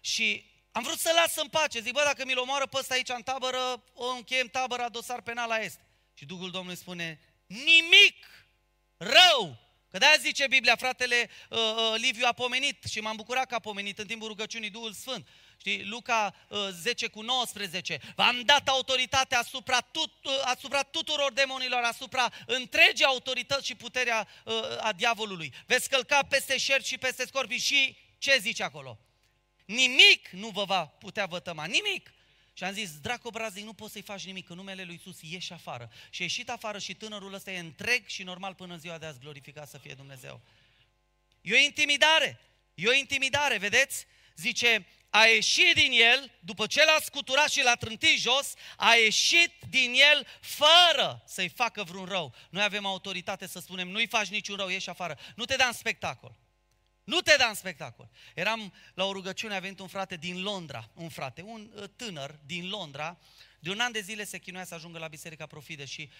[0.00, 1.80] Și am vrut să las în pace.
[1.80, 5.48] Zic, bă, dacă mi-l omoară pe ăsta aici în tabără, o încheiem tabăra, dosar penal
[5.48, 5.78] la est.
[6.14, 8.26] Și Duhul Domnului spune, nimic
[8.96, 9.60] rău.
[9.90, 13.58] Că de zice Biblia, fratele uh, uh, Liviu a pomenit și m-am bucurat că a
[13.58, 15.28] pomenit în timpul rugăciunii Duhul Sfânt.
[15.56, 18.00] Știi, Luca uh, 10 cu 19.
[18.14, 24.54] V-am dat autoritate asupra, tut, uh, asupra tuturor demonilor, asupra întregii autorități și puterea uh,
[24.80, 25.54] a diavolului.
[25.66, 28.98] Veți călca peste șerpi și peste scorpii și ce zice acolo?
[29.64, 32.12] Nimic nu vă va putea vătăma, nimic.
[32.52, 35.52] Și am zis, dracu brazic, nu poți să-i faci nimic, în numele lui Iisus ieși
[35.52, 35.90] afară.
[36.10, 39.06] Și a ieșit afară și tânărul ăsta e întreg și normal până în ziua de
[39.06, 40.40] azi glorificat să fie Dumnezeu.
[41.40, 42.40] E o intimidare,
[42.74, 44.06] e o intimidare, vedeți?
[44.36, 49.52] Zice, a ieșit din el, după ce l-a scuturat și l-a trântit jos, a ieșit
[49.68, 52.34] din el fără să-i facă vreun rău.
[52.50, 55.18] Noi avem autoritate să spunem, nu-i faci niciun rău, ieși afară.
[55.34, 56.41] Nu te da în spectacol.
[57.04, 58.10] Nu te da în spectacol.
[58.34, 62.40] Eram la o rugăciune, a venit un frate din Londra, un frate, un uh, tânăr
[62.44, 63.18] din Londra,
[63.58, 66.10] de un an de zile se chinuia să ajungă la Biserica Profide și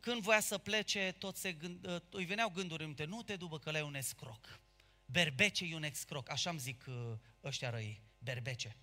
[0.00, 3.36] când voia să plece, tot se gând, uh, îi veneau gânduri în minte, nu te
[3.36, 4.60] după că le un escroc.
[5.04, 6.94] Berbece e un escroc, așa îmi zic uh,
[7.44, 8.76] ăștia răi, berbece.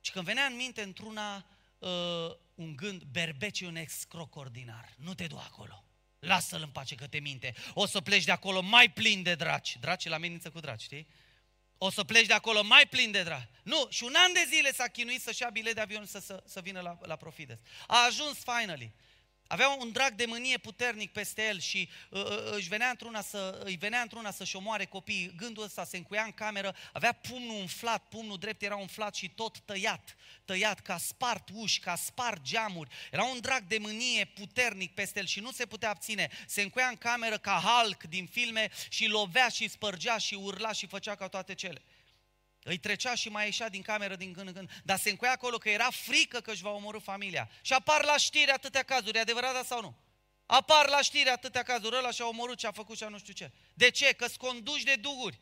[0.00, 1.46] Și când venea în minte într-una
[1.78, 5.84] uh, un gând, berbece e un escroc ordinar, nu te du acolo.
[6.26, 7.54] Lasă-l în pace că te minte.
[7.74, 9.76] O să pleci de acolo mai plin de draci.
[9.80, 11.08] Draci la amenință cu draci, știi?
[11.78, 13.48] O să pleci de acolo mai plin de draci.
[13.62, 16.42] Nu, și un an de zile s-a chinuit să-și ia bilet de avion să, să,
[16.46, 17.58] să vină la, la Profides.
[17.86, 18.92] A ajuns finally.
[19.46, 23.60] Avea un drag de mânie puternic peste el și uh, uh, își venea într-una să,
[23.64, 25.34] îi venea într-una să-și omoare copiii.
[25.36, 29.58] Gândul ăsta se încuia în cameră, avea pumnul umflat, pumnul drept era umflat și tot
[29.58, 32.90] tăiat, tăiat, ca spart uși, ca spart geamuri.
[33.10, 36.30] Era un drag de mânie puternic peste el și nu se putea abține.
[36.46, 40.86] Se încuia în cameră ca Hulk din filme și lovea și spărgea și urla și
[40.86, 41.82] făcea ca toate cele.
[42.62, 45.58] Îi trecea și mai ieșea din cameră din când în când, dar se încuia acolo
[45.58, 47.50] că era frică că își va omorâ familia.
[47.62, 49.96] Și apar la știri atâtea cazuri, e adevărat da sau nu?
[50.46, 53.32] Apar la știri atâtea cazuri, ăla și-a omorât ce a făcut și a nu știu
[53.32, 53.52] ce.
[53.74, 54.12] De ce?
[54.12, 55.40] Că-s conduși de duhuri.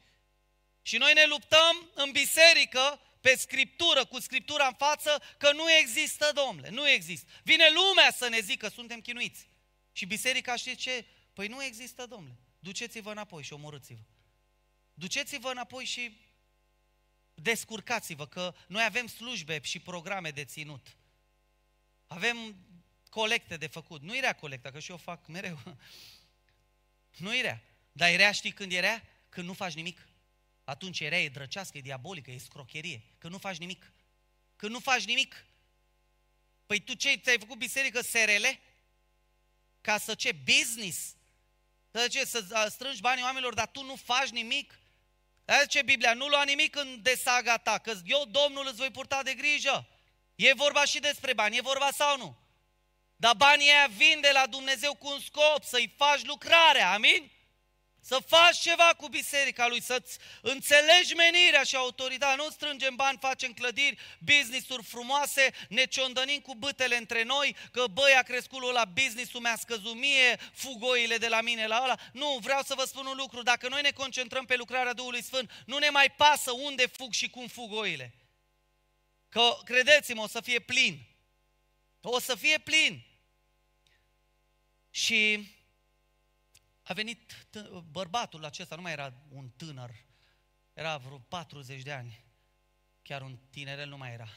[0.83, 6.31] Și noi ne luptăm în biserică, pe scriptură, cu scriptura în față, că nu există,
[6.35, 7.31] domnule, nu există.
[7.43, 9.49] Vine lumea să ne zică, suntem chinuiți.
[9.93, 11.07] Și biserica știe ce?
[11.33, 12.39] Păi nu există, domnule.
[12.59, 14.01] Duceți-vă înapoi și omorâți-vă.
[14.95, 16.21] Duceți-vă înapoi și
[17.43, 20.97] descurcați-vă că noi avem slujbe și programe de ținut.
[22.07, 22.57] Avem
[23.11, 24.03] colecte de făcut.
[24.03, 25.59] Nu rea colecta, că și eu fac mereu.
[27.17, 27.63] Nu rea.
[27.93, 29.05] Dar rea știi când rea?
[29.29, 30.09] Când nu faci nimic.
[30.65, 33.03] Atunci rea e drăcească, e diabolică, e scrocherie.
[33.19, 33.93] Când nu faci nimic.
[34.57, 35.45] Când nu faci nimic.
[36.67, 38.45] Păi tu ce, ți-ai făcut biserică SRL?
[39.81, 40.33] Ca să ce?
[40.33, 41.17] Business?
[41.91, 42.25] Să ce?
[42.25, 44.80] Să strângi banii oamenilor, dar tu nu faci nimic?
[45.51, 49.23] Aia zice Biblia, nu lua nimic în desaga ta, că eu, Domnul, îți voi purta
[49.23, 49.87] de grijă.
[50.35, 52.39] E vorba și despre bani, e vorba sau nu?
[53.17, 57.31] Dar banii aia vin de la Dumnezeu cu un scop, să-i faci lucrarea, amin?
[58.03, 62.35] Să faci ceva cu biserica lui, să-ți înțelegi menirea și autoritatea.
[62.35, 68.15] Nu strângem bani, facem clădiri, business-uri frumoase, ne ciondănim cu bătele între noi, că băi,
[68.17, 71.99] a crescut la business-ul mi-a scăzut mie, fugoile de la mine la ăla.
[72.13, 75.51] Nu, vreau să vă spun un lucru, dacă noi ne concentrăm pe lucrarea Duhului Sfânt,
[75.67, 78.15] nu ne mai pasă unde fug și cum fugoile.
[79.29, 81.09] Că, credeți-mă, o să fie plin.
[82.01, 83.05] O să fie plin.
[84.91, 85.49] Și
[86.91, 87.49] a venit
[87.91, 89.95] bărbatul acesta, nu mai era un tânăr,
[90.73, 92.25] era vreo 40 de ani,
[93.03, 94.29] chiar un tinerel nu mai era.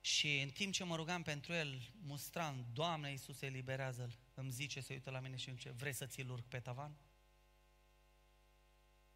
[0.00, 4.18] Și în timp ce mă rugam pentru el, mustram, Doamne Iisuse, eliberează-l.
[4.34, 6.96] Îmi zice, se uită la mine și îmi zice, vrei să ți-l urc pe tavan?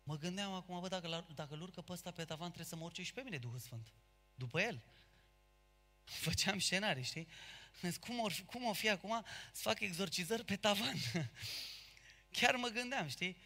[0.02, 2.84] Mă gândeam acum, bă, dacă, dacă îl urcă pe ăsta pe tavan, trebuie să mă
[2.84, 3.92] urce și pe mine Duhul Sfânt.
[4.34, 4.82] După el.
[6.24, 7.28] Făceam scenarii, știi?
[8.00, 10.96] Cum o, cum o fi acum să fac exorcizări pe tavan?
[12.32, 13.36] Chiar mă gândeam, știi?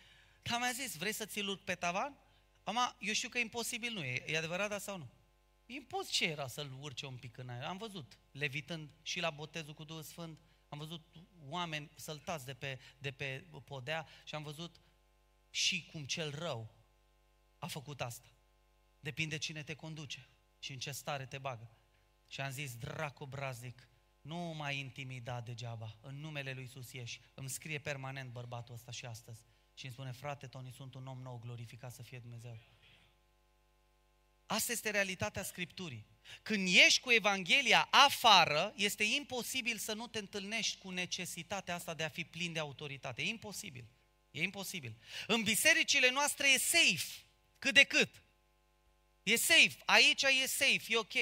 [0.43, 2.19] Dar mi-a zis, vrei să ți-l urc pe tavan?
[2.65, 4.25] Ama, eu știu că imposibil nu e.
[4.27, 5.11] E adevărat, da sau nu?
[5.67, 7.63] Impos ce era să-l urce un pic în aer?
[7.63, 11.07] Am văzut, levitând și la botezul cu Duhul Sfânt, am văzut
[11.49, 14.81] oameni săltați de pe, de pe podea și am văzut
[15.51, 16.75] și cum cel rău
[17.59, 18.29] a făcut asta.
[19.01, 21.71] Depinde cine te conduce și în ce stare te bagă.
[22.29, 23.89] Și am zis, dracu braznic,
[24.27, 25.97] nu mai intimida degeaba.
[26.01, 27.21] În numele lui Iisus ieși.
[27.35, 29.41] Îmi scrie permanent bărbatul ăsta și astăzi.
[29.75, 32.59] Și îmi spune, frate Toni, sunt un om nou, glorificat să fie Dumnezeu.
[34.47, 36.07] Asta este realitatea Scripturii.
[36.43, 42.03] Când ieși cu Evanghelia afară, este imposibil să nu te întâlnești cu necesitatea asta de
[42.03, 43.23] a fi plin de autoritate.
[43.23, 43.85] E imposibil.
[44.31, 44.97] E imposibil.
[45.27, 47.07] În bisericile noastre e safe,
[47.59, 48.23] cât de cât.
[49.23, 49.77] E safe.
[49.85, 51.15] Aici e safe, e ok.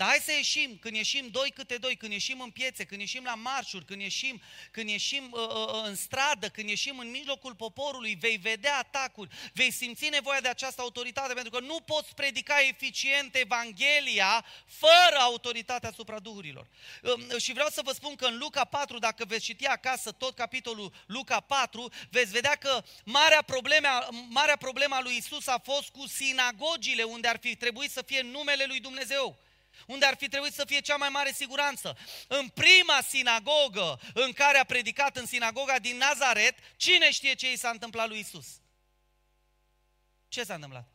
[0.00, 3.24] Dar hai să ieșim, când ieșim doi câte doi, când ieșim în piețe, când ieșim
[3.24, 7.54] la marșuri, când ieșim, când ieșim uh, uh, uh, în stradă, când ieșim în mijlocul
[7.54, 12.54] poporului, vei vedea atacuri, vei simți nevoia de această autoritate, pentru că nu poți predica
[12.68, 16.66] eficient Evanghelia fără autoritatea asupra duhurilor.
[17.02, 20.34] Uh, și vreau să vă spun că în Luca 4, dacă veți citi acasă tot
[20.34, 26.06] capitolul Luca 4, veți vedea că marea problema, marea problema lui Isus a fost cu
[26.06, 29.48] sinagogile, unde ar fi trebuit să fie numele lui Dumnezeu
[29.86, 31.98] unde ar fi trebuit să fie cea mai mare siguranță.
[32.28, 37.56] În prima sinagogă în care a predicat în sinagoga din Nazaret, cine știe ce i
[37.56, 38.46] s-a întâmplat lui Isus?
[40.28, 40.88] Ce s-a întâmplat?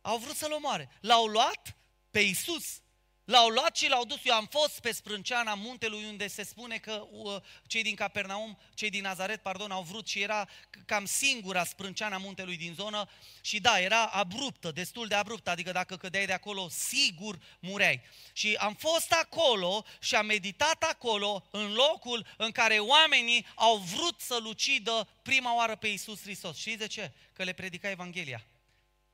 [0.00, 0.90] Au vrut să-l omoare.
[1.00, 1.76] L-au luat
[2.10, 2.81] pe Isus
[3.24, 4.20] L-au luat și l-au dus.
[4.24, 8.90] Eu am fost pe sprânceana muntelui unde se spune că uh, cei din Capernaum, cei
[8.90, 10.48] din Nazaret, pardon, au vrut și era
[10.86, 13.08] cam singura sprânceana muntelui din zonă
[13.40, 18.00] și da, era abruptă, destul de abruptă, adică dacă cădeai de acolo, sigur mureai.
[18.32, 24.20] Și am fost acolo și am meditat acolo în locul în care oamenii au vrut
[24.20, 26.56] să-L ucidă prima oară pe Iisus Hristos.
[26.56, 27.12] Și de ce?
[27.32, 28.46] Că le predica Evanghelia.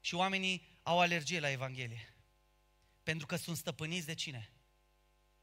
[0.01, 2.13] Și oamenii au alergie la Evanghelie.
[3.09, 4.53] Pentru că sunt stăpâniți de cine?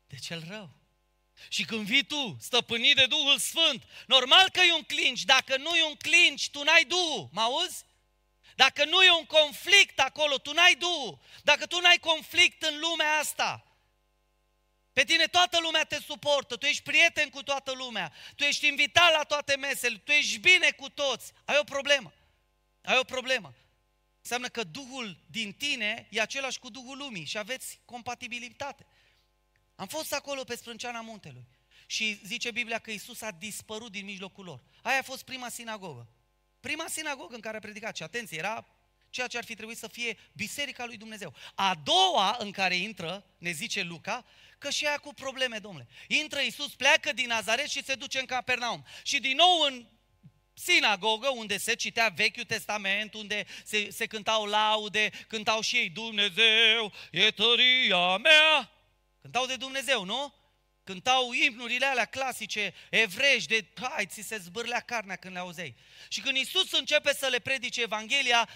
[0.08, 0.70] De cel rău.
[1.50, 5.24] Și când vii tu, stăpânit de Duhul Sfânt, normal că e un clinci.
[5.24, 7.30] Dacă nu e un clinci, tu n-ai Duhul.
[7.32, 7.84] Mă auzi?
[8.56, 11.20] Dacă nu e un conflict acolo, tu n-ai Duhul.
[11.44, 13.78] Dacă tu n-ai conflict în lumea asta,
[14.94, 19.12] Pe tine toată lumea te suportă, tu ești prieten cu toată lumea, tu ești invitat
[19.12, 21.32] la toate mesele, tu ești bine cu toți.
[21.46, 22.14] Ai o problemă.
[22.82, 23.56] Ai o problemă.
[24.26, 28.86] Înseamnă că Duhul din tine e același cu Duhul lumii și aveți compatibilitate.
[29.76, 31.48] Am fost acolo pe sprânceana muntelui
[31.86, 34.62] și zice Biblia că Isus a dispărut din mijlocul lor.
[34.82, 36.08] Aia a fost prima sinagogă.
[36.60, 37.96] Prima sinagogă în care a predicat.
[37.96, 38.68] Și atenție, era
[39.10, 41.34] ceea ce ar fi trebuit să fie Biserica lui Dumnezeu.
[41.56, 44.26] A doua în care intră, ne zice Luca,
[44.58, 45.88] că și aia cu probleme, domnule.
[46.08, 48.86] Intră Iisus, pleacă din Nazaret și se duce în Capernaum.
[49.04, 49.88] Și din nou în
[50.56, 56.94] sinagogă, unde se citea Vechiul Testament, unde se, se cântau laude, cântau și ei Dumnezeu,
[57.12, 58.72] e tăria mea.
[59.22, 60.34] Cântau de Dumnezeu, nu?
[60.84, 65.76] Cântau imnurile alea clasice, evrești, de hai, ți se zbârlea carnea când le auzeai.
[66.08, 68.50] Și când Isus începe să le predice Evanghelia,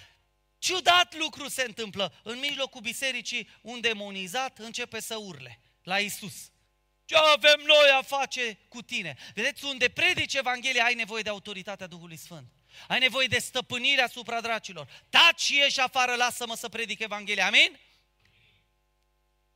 [0.58, 2.14] ciudat lucru se întâmplă.
[2.24, 6.52] În mijlocul bisericii, un demonizat începe să urle la Isus.
[7.10, 9.18] Ce avem noi a face cu tine?
[9.34, 12.52] Vedeți, unde predici Evanghelia, ai nevoie de autoritatea Duhului Sfânt.
[12.88, 15.04] Ai nevoie de stăpânire asupra dracilor.
[15.10, 17.46] Taci și ieși afară, lasă-mă să predic Evanghelia.
[17.46, 17.80] Amin?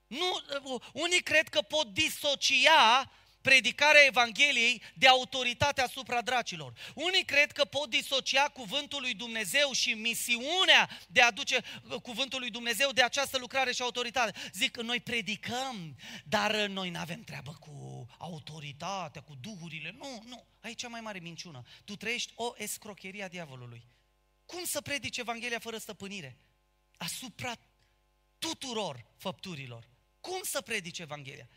[0.08, 0.44] Nu,
[0.94, 3.12] unii cred că pot disocia
[3.44, 6.74] predicarea Evangheliei de autoritate asupra dracilor.
[6.96, 11.64] Unii cred că pot disocia cuvântul lui Dumnezeu și misiunea de a aduce
[12.02, 14.40] cuvântul lui Dumnezeu de această lucrare și autoritate.
[14.54, 19.96] Zic că noi predicăm, dar noi nu avem treabă cu autoritatea, cu duhurile.
[19.98, 20.46] Nu, nu.
[20.62, 21.62] Aici cea mai mare minciună.
[21.86, 23.88] Tu trăiești o escrocherie a diavolului.
[24.46, 26.38] Cum să predici Evanghelia fără stăpânire?
[26.98, 27.54] Asupra
[28.38, 29.90] tuturor făpturilor.
[30.20, 31.50] Cum să predici Evanghelia?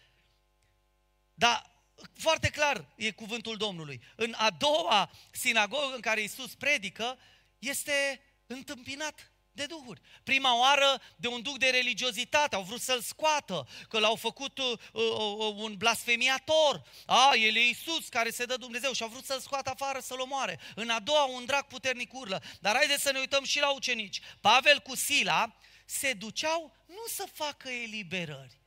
[1.34, 1.75] Dar
[2.12, 4.00] foarte clar e cuvântul Domnului.
[4.16, 7.18] În a doua sinagogă în care Iisus predică,
[7.58, 10.00] este întâmpinat de duhuri.
[10.22, 14.72] Prima oară de un duc de religiozitate, au vrut să-l scoată, că l-au făcut uh,
[14.92, 15.02] uh,
[15.38, 16.82] uh, un blasfemiator.
[17.06, 20.20] A, el e Iisus care se dă Dumnezeu și au vrut să-l scoată afară, să-l
[20.20, 20.60] omoare.
[20.74, 22.42] În a doua, un drac puternic urlă.
[22.60, 24.20] Dar haideți să ne uităm și la ucenici.
[24.40, 28.60] Pavel cu Sila se duceau nu să facă eliberări,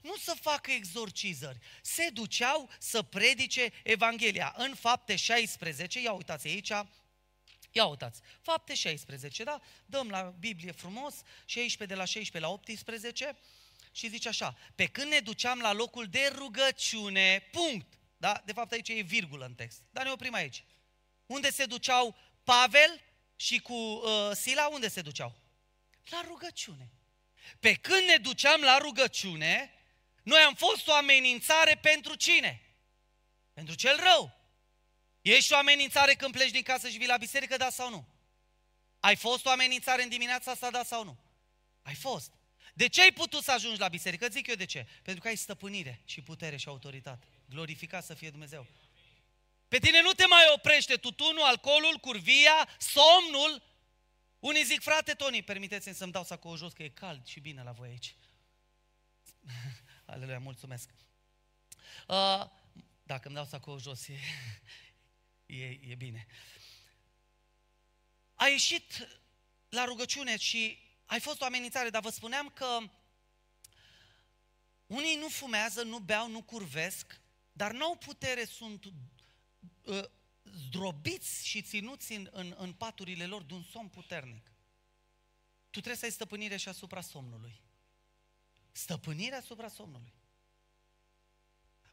[0.00, 4.54] nu să facă exorcizări, se duceau să predice Evanghelia.
[4.56, 6.72] În fapte 16, ia uitați aici,
[7.72, 9.60] Ia uitați, fapte 16, da?
[9.86, 13.36] Dăm la Biblie frumos, 16 de la 16 la 18
[13.92, 18.42] și zice așa, pe când ne duceam la locul de rugăciune, punct, da?
[18.44, 20.64] De fapt aici e virgulă în text, dar ne oprim aici.
[21.26, 23.00] Unde se duceau Pavel
[23.36, 25.34] și cu uh, Sila, unde se duceau?
[26.10, 26.90] La rugăciune.
[27.60, 29.72] Pe când ne duceam la rugăciune,
[30.28, 32.62] noi am fost o amenințare pentru cine?
[33.52, 34.32] Pentru cel rău.
[35.20, 38.08] Ești o amenințare când pleci din casă și vii la biserică, da sau nu?
[39.00, 41.18] Ai fost o amenințare în dimineața asta, da sau nu?
[41.82, 42.32] Ai fost.
[42.74, 44.28] De ce ai putut să ajungi la biserică?
[44.28, 44.86] Zic eu de ce.
[45.02, 47.26] Pentru că ai stăpânire și putere și autoritate.
[47.48, 48.66] Glorificat să fie Dumnezeu.
[49.68, 53.62] Pe tine nu te mai oprește tutunul, alcoolul, curvia, somnul.
[54.38, 57.72] Unii zic, frate Toni, permiteți-mi să-mi dau sacou jos că e cald și bine la
[57.72, 58.14] voi aici.
[60.10, 60.90] Aleluia, mulțumesc.
[62.08, 62.44] Uh,
[63.02, 64.18] dacă îmi dau sacou jos, e,
[65.46, 66.26] e, e bine.
[68.34, 69.08] Ai ieșit
[69.68, 72.78] la rugăciune și ai fost o amenințare, dar vă spuneam că
[74.86, 77.20] unii nu fumează, nu beau, nu curvesc,
[77.52, 78.84] dar nu au putere, sunt
[79.82, 80.04] uh,
[80.42, 84.52] zdrobiți și ținuți în, în, în paturile lor de un somn puternic.
[85.64, 87.66] Tu trebuie să ai stăpânire și asupra somnului.
[88.78, 90.12] Stăpânirea asupra somnului.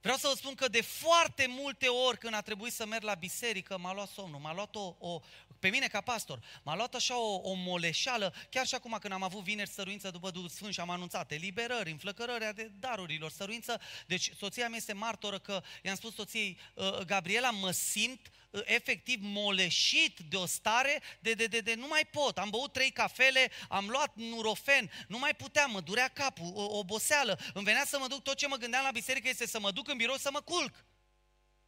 [0.01, 3.13] Vreau să vă spun că de foarte multe ori când a trebuit să merg la
[3.13, 5.21] biserică, m-a luat somnul, m-a luat o, o
[5.59, 9.23] pe mine ca pastor, m-a luat așa o, o moleșeală, chiar și acum când am
[9.23, 13.81] avut vineri săruință după Duhul Sfânt și am anunțat eliberări, înflăcărări de darurilor, săruință.
[14.07, 19.19] Deci soția mea este martoră că i-am spus soției, uh, Gabriela, mă simt uh, efectiv
[19.21, 22.37] moleșit de o stare de, de, de, de nu mai pot.
[22.37, 27.39] Am băut trei cafele, am luat nurofen, nu mai puteam, mă durea capul, o, oboseală.
[27.53, 29.87] Îmi venea să mă duc, tot ce mă gândeam la biserică este să mă duc
[29.87, 30.85] în birou să mă culc.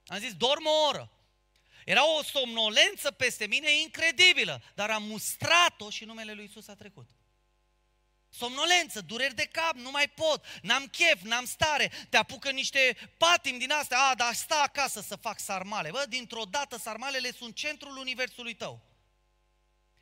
[0.06, 1.12] Am zis, dorm o oră.
[1.86, 7.08] Era o somnolență peste mine incredibilă, dar am mustrat-o și numele lui Isus a trecut.
[8.38, 13.58] Somnolență, dureri de cap, nu mai pot, n-am chef, n-am stare, te apucă niște patim
[13.58, 15.90] din astea, a, dar sta acasă să fac sarmale.
[15.90, 18.82] Bă, dintr-o dată sarmalele sunt centrul universului tău.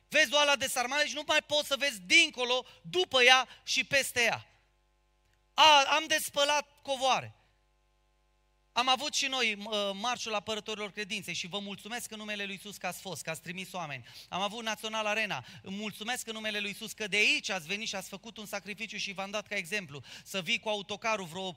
[0.08, 4.22] Vezi oala de sarmale și nu mai poți să vezi dincolo, după ea și peste
[4.22, 4.46] ea.
[5.54, 7.34] A, am despălat covoare.
[8.76, 12.76] Am avut și noi uh, marșul apărătorilor credinței și vă mulțumesc în numele Lui Isus
[12.76, 14.04] că ați fost, că ați trimis oameni.
[14.28, 15.44] Am avut Național Arena.
[15.62, 18.46] Îmi mulțumesc în numele Lui Isus că de aici ați venit și ați făcut un
[18.46, 20.02] sacrificiu și v-am dat ca exemplu.
[20.24, 21.56] Să vii cu autocarul vreo 10-12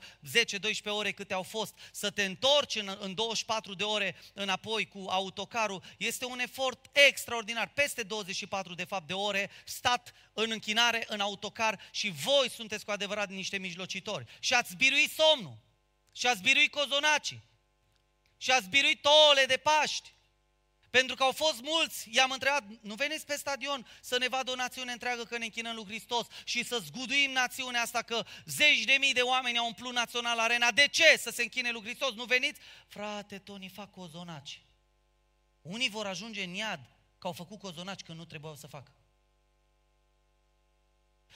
[0.84, 5.84] ore câte au fost, să te întorci în, în 24 de ore înapoi cu autocarul.
[5.98, 11.80] Este un efort extraordinar, peste 24 de fapt de ore, stat în închinare, în autocar
[11.92, 14.26] și voi sunteți cu adevărat niște mijlocitori.
[14.40, 15.68] Și ați biruit somnul
[16.20, 17.44] și ați biruit cozonacii
[18.38, 20.14] și ați biruit ouăle de Paști.
[20.90, 24.56] Pentru că au fost mulți, i-am întrebat, nu veniți pe stadion să ne vadă o
[24.56, 28.98] națiune întreagă că ne închinăm lui Hristos și să zguduim națiunea asta că zeci de
[29.00, 30.72] mii de oameni au umplut național arena.
[30.72, 32.14] De ce să se închine lui Hristos?
[32.14, 32.60] Nu veniți?
[32.88, 34.62] Frate, Toni, fac cozonaci.
[35.62, 36.80] Unii vor ajunge în iad
[37.20, 38.92] că au făcut cozonaci când nu trebuiau să facă.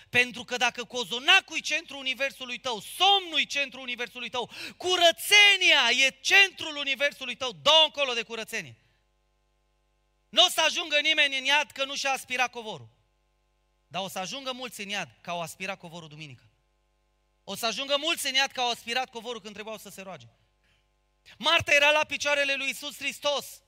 [0.10, 6.10] Pentru că dacă cozonacul e centrul universului tău, somnul e centrul universului tău, curățenia e
[6.22, 8.76] centrul universului tău, dă încolo de curățenie.
[10.30, 12.90] Nu o să ajungă nimeni în iad că nu și-a aspirat covorul.
[13.88, 16.44] Dar o să ajungă mulți în iad că au aspirat covorul duminică.
[17.44, 20.28] O să ajungă mulți în iad că au aspirat covorul când trebuiau să se roage.
[21.38, 23.62] Marta era la picioarele lui Isus Hristos.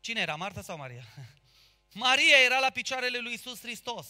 [0.00, 1.04] Cine era, Marta sau Maria?
[1.92, 4.06] Maria era la picioarele lui Isus Hristos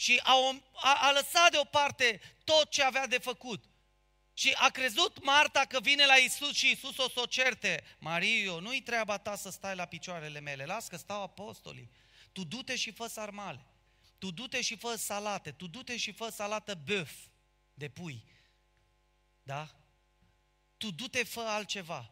[0.00, 3.64] și a, a, a lăsat deoparte tot ce avea de făcut.
[4.34, 7.84] Și a crezut Marta că vine la Isus și Isus o să o certe.
[7.98, 11.90] Mario, nu-i treaba ta să stai la picioarele mele, las că stau apostolii.
[12.32, 13.66] Tu du-te și fă sarmale.
[14.18, 15.52] Tu du-te și fă salate.
[15.52, 17.12] Tu du-te și fă salată băf
[17.74, 18.24] de pui.
[19.42, 19.70] Da?
[20.76, 22.10] Tu du-te fă altceva.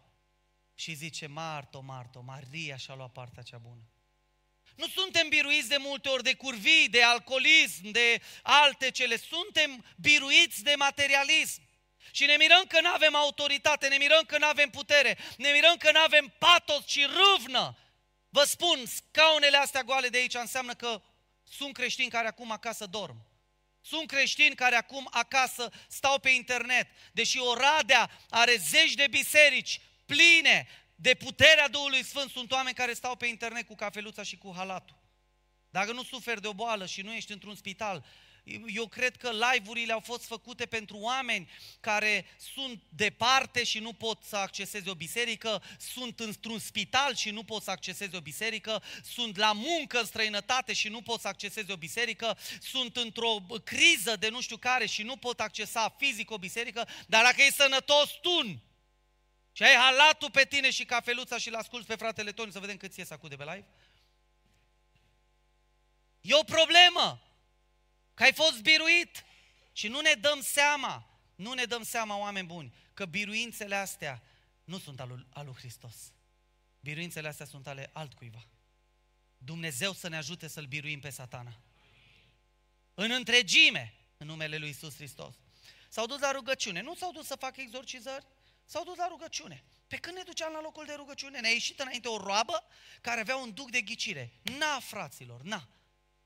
[0.75, 3.83] Și zice, Marto, Marto, Maria și-a luat partea cea bună.
[4.79, 9.17] Nu suntem biruiți de multe ori de curvii, de alcoolism, de alte cele.
[9.17, 11.61] Suntem biruiți de materialism.
[12.11, 15.77] Și ne mirăm că nu avem autoritate, ne mirăm că nu avem putere, ne mirăm
[15.77, 17.77] că nu avem patos și râvnă.
[18.29, 21.03] Vă spun, scaunele astea goale de aici înseamnă că
[21.51, 23.27] sunt creștini care acum acasă dorm.
[23.81, 26.89] Sunt creștini care acum acasă stau pe internet.
[27.13, 30.69] Deși Oradea are zeci de biserici pline,
[31.01, 34.97] de puterea Duhului Sfânt sunt oameni care stau pe internet cu cafeluța și cu halatul.
[35.71, 38.05] Dacă nu suferi de o boală și nu ești într-un spital,
[38.67, 44.23] eu cred că live-urile au fost făcute pentru oameni care sunt departe și nu pot
[44.25, 49.37] să acceseze o biserică, sunt într-un spital și nu pot să acceseze o biserică, sunt
[49.37, 54.29] la muncă în străinătate și nu pot să acceseze o biserică, sunt într-o criză de
[54.29, 58.63] nu știu care și nu pot accesa fizic o biserică, dar dacă e sănătos, tun
[59.59, 62.97] și ai halatul pe tine și cafeluța și l-asculți pe fratele Toni să vedem cât
[62.97, 63.67] ies acum de pe live?
[66.21, 67.23] E o problemă.
[68.15, 69.25] Că ai fost biruit
[69.73, 74.23] și nu ne dăm seama, nu ne dăm seama, oameni buni, că biruințele astea
[74.65, 76.13] nu sunt al lui, al lui Hristos.
[76.81, 78.47] Biruințele astea sunt ale altcuiva.
[79.39, 81.61] Dumnezeu să ne ajute să-L biruim pe satana.
[82.95, 85.35] În întregime, în numele lui Isus Hristos.
[85.89, 86.81] S-au dus la rugăciune.
[86.81, 88.27] Nu s-au dus să facă exorcizări,
[88.69, 89.65] S-au dus la rugăciune.
[89.87, 92.65] Pe când ne duceam la locul de rugăciune, ne-a ieșit înainte o roabă
[93.01, 94.33] care avea un duc de ghicire.
[94.43, 95.69] Na, fraților, na.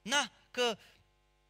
[0.03, 0.79] Na, că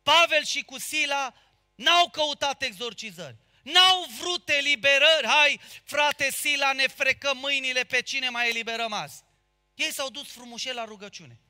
[0.02, 1.34] Pavel și cu Sila
[1.74, 3.36] n-au căutat exorcizări.
[3.62, 5.26] N-au vrut eliberări.
[5.26, 9.22] Hai, frate Sila, ne frecăm mâinile pe cine mai eliberăm azi.
[9.74, 11.40] Ei s-au dus frumușel la rugăciune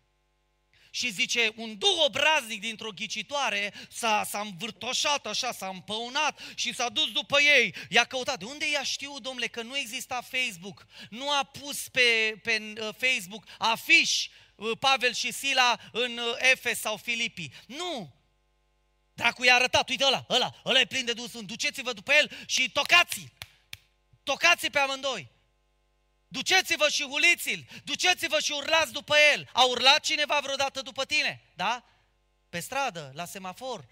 [0.94, 6.88] și zice, un duh obraznic dintr-o ghicitoare s-a, s-a învârtoșat așa, s-a împăunat și s-a
[6.88, 7.74] dus după ei.
[7.88, 8.38] I-a căutat.
[8.38, 10.86] De unde i-a știut, domnule, că nu exista Facebook?
[11.10, 16.80] Nu a pus pe, pe uh, Facebook afiș uh, Pavel și Sila în uh, Efes
[16.80, 17.52] sau Filipii.
[17.66, 18.14] Nu!
[19.14, 22.70] Dracu i-a arătat, uite ăla, ăla, ăla e plin de dus, duceți-vă după el și
[22.70, 23.32] tocați
[24.22, 25.30] Tocați pe amândoi.
[26.32, 29.48] Duceți-vă și huliți-l, duceți-vă și urlați după el.
[29.52, 31.42] A urlat cineva vreodată după tine?
[31.54, 31.84] Da?
[32.48, 33.84] Pe stradă, la semafor.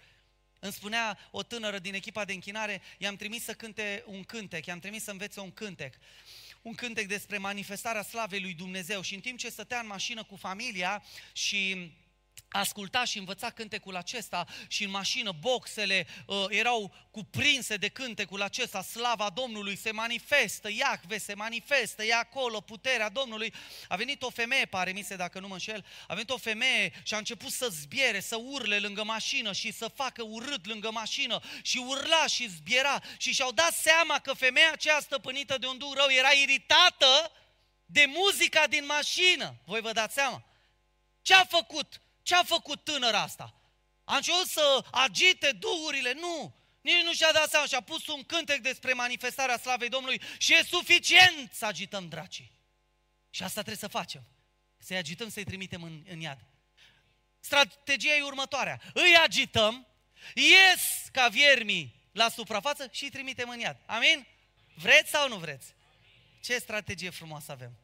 [0.59, 4.79] Îmi spunea o tânără din echipa de închinare, i-am trimis să cânte un cântec, i-am
[4.79, 5.93] trimis să învețe un cântec.
[6.61, 10.35] Un cântec despre manifestarea slavei lui Dumnezeu și în timp ce stătea în mașină cu
[10.35, 11.91] familia și
[12.51, 18.81] asculta și învăța cântecul acesta și în mașină boxele uh, erau cuprinse de cântecul acesta,
[18.81, 23.53] slava Domnului se manifestă, Iahve se manifestă, e acolo puterea Domnului.
[23.87, 26.93] A venit o femeie, pare mi se dacă nu mă înșel, a venit o femeie
[27.03, 31.41] și a început să zbiere, să urle lângă mașină și să facă urât lângă mașină
[31.61, 35.91] și urla și zbiera și și-au dat seama că femeia aceea stăpânită de un duh
[35.95, 37.31] rău era iritată
[37.85, 39.55] de muzica din mașină.
[39.65, 40.43] Voi vă dați seama?
[41.21, 42.01] Ce a făcut?
[42.31, 43.53] Ce a făcut tânăra asta?
[44.03, 46.13] A început să agite duhurile?
[46.13, 46.55] Nu!
[46.81, 50.53] Nici nu și-a dat seama și a pus un cântec despre manifestarea slavei Domnului și
[50.53, 52.51] e suficient să agităm dracii.
[53.29, 54.23] Și asta trebuie să facem.
[54.77, 56.37] Să-i agităm, să-i trimitem în, în iad.
[57.39, 58.81] Strategia e următoarea.
[58.93, 59.87] Îi agităm,
[60.33, 63.77] ies ca viermii la suprafață și îi trimitem în iad.
[63.85, 64.27] Amin?
[64.75, 65.73] Vreți sau nu vreți?
[66.41, 67.77] Ce strategie frumoasă avem?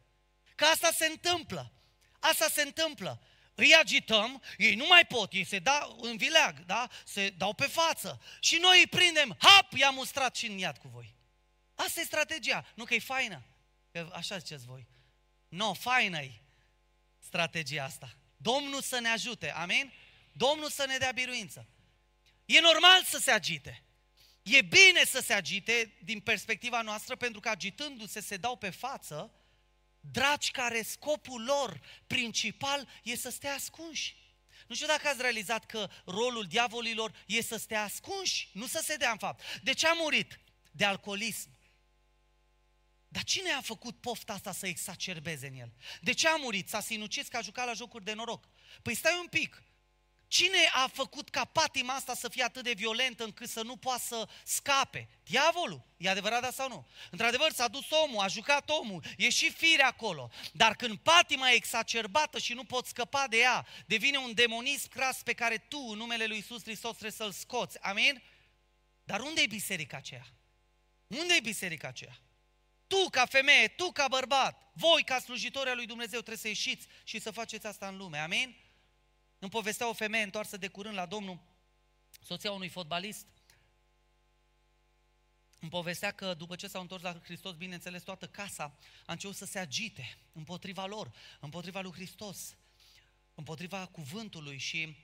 [0.54, 1.72] Că asta se întâmplă.
[2.18, 3.22] Asta se întâmplă.
[3.60, 6.88] Îi agităm, ei nu mai pot, ei se dau în vileag, da?
[7.04, 8.20] Se dau pe față.
[8.40, 11.14] Și noi îi prindem, hap, i-am mustrat și în iad cu voi.
[11.74, 12.66] Asta e strategia.
[12.74, 13.42] Nu că e faină.
[13.92, 14.88] Că așa ziceți voi.
[15.48, 16.42] Nu, no, faină e
[17.18, 18.16] strategia asta.
[18.36, 19.92] Domnul să ne ajute, amin?
[20.32, 21.68] Domnul să ne dea biruință.
[22.44, 23.82] E normal să se agite.
[24.42, 29.32] E bine să se agite din perspectiva noastră, pentru că agitându-se se dau pe față
[30.00, 34.16] dragi care scopul lor principal e să stea ascunși.
[34.66, 38.96] Nu știu dacă ați realizat că rolul diavolilor e să stea ascunși, nu să se
[38.96, 39.42] dea în fapt.
[39.62, 40.40] De ce a murit?
[40.70, 41.58] De alcoolism.
[43.08, 45.72] Dar cine a făcut pofta asta să exacerbeze în el?
[46.00, 46.68] De ce a murit?
[46.68, 48.48] S-a sinucis că a jucat la jocuri de noroc.
[48.82, 49.62] Păi stai un pic.
[50.28, 54.02] Cine a făcut ca patima asta să fie atât de violentă încât să nu poată
[54.06, 55.08] să scape?
[55.24, 55.86] Diavolul.
[55.96, 56.88] E adevărat da sau nu?
[57.10, 60.30] Într-adevăr s-a dus omul, a jucat omul, e și fire acolo.
[60.52, 65.22] Dar când patima e exacerbată și nu poți scăpa de ea, devine un demonism cras
[65.22, 67.82] pe care tu, în numele lui Iisus Hristos, trebuie să-l scoți.
[67.82, 68.22] Amin?
[69.04, 70.26] Dar unde e biserica aceea?
[71.06, 72.18] Unde e biserica aceea?
[72.86, 76.86] Tu ca femeie, tu ca bărbat, voi ca slujitori al lui Dumnezeu trebuie să ieșiți
[77.04, 78.18] și să faceți asta în lume.
[78.18, 78.56] Amin?
[79.38, 81.38] Îmi povestea o femeie întoarsă de curând la Domnul,
[82.20, 83.26] soția unui fotbalist.
[85.60, 89.44] Îmi povestea că după ce s-au întors la Hristos, bineînțeles, toată casa a început să
[89.44, 92.56] se agite împotriva lor, împotriva lui Hristos,
[93.34, 94.96] împotriva cuvântului și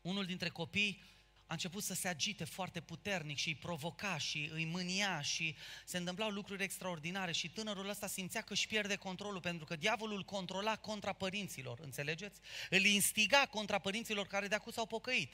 [0.00, 1.02] unul dintre copii
[1.46, 5.96] a început să se agite foarte puternic și îi provoca și îi mânia și se
[5.96, 10.76] întâmplau lucruri extraordinare și tânărul ăsta simțea că își pierde controlul pentru că diavolul controla
[10.76, 12.40] contra părinților, înțelegeți?
[12.70, 15.32] Îl instiga contra părinților care de acum s-au pocăit.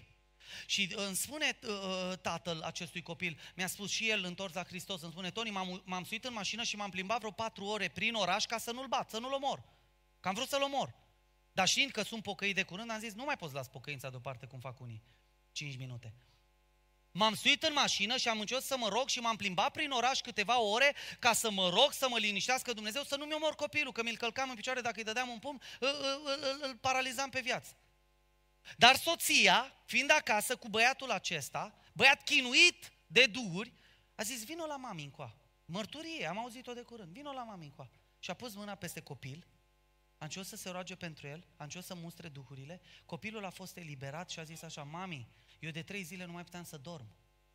[0.67, 5.03] Și îmi spune uh, uh, tatăl acestui copil, mi-a spus și el întors la Hristos,
[5.03, 8.15] îmi spune, Toni, m-am, m-am suit în mașină și m-am plimbat vreo patru ore prin
[8.15, 9.63] oraș ca să nu-l bat, să nu-l omor.
[10.21, 10.95] Că am vrut să-l omor.
[11.53, 14.47] Dar știind că sunt pocăit de curând, am zis, nu mai poți las pocăința deoparte
[14.47, 15.03] cum fac unii.
[15.53, 16.15] 5 minute.
[17.11, 20.21] M-am suit în mașină și am început să mă rog și m-am plimbat prin oraș
[20.21, 23.93] câteva ore ca să mă rog să mă liniștească Dumnezeu să nu mi omor copilul,
[23.93, 27.31] că mi-l călcam în picioare dacă îi dădeam un pumn, îl, îl, îl, îl paralizam
[27.31, 27.77] pe viață.
[28.77, 33.73] Dar soția, fiind acasă cu băiatul acesta, băiat chinuit de duhuri,
[34.15, 35.37] a zis, vino la mami încoa.
[35.65, 37.91] Mărturie, am auzit-o de curând, vino la mami încoa.
[38.19, 39.47] Și a pus mâna peste copil
[40.23, 43.77] a început să se roage pentru el, a început să mustre duhurile, copilul a fost
[43.77, 47.07] eliberat și a zis așa, mami, eu de trei zile nu mai puteam să dorm.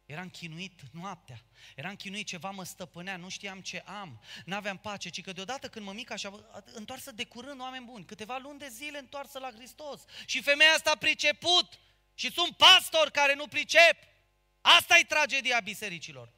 [0.06, 1.42] Eram chinuit noaptea,
[1.76, 5.86] eram chinuit, ceva mă stăpânea, nu știam ce am, n-aveam pace, ci că deodată când
[5.86, 6.32] mămica și-a
[6.74, 10.92] întoarsă de curând oameni buni, câteva luni de zile întoarsă la Hristos și femeia asta
[10.92, 11.80] a priceput
[12.14, 13.98] și sunt pastori care nu pricep.
[14.62, 16.37] Asta e tragedia bisericilor.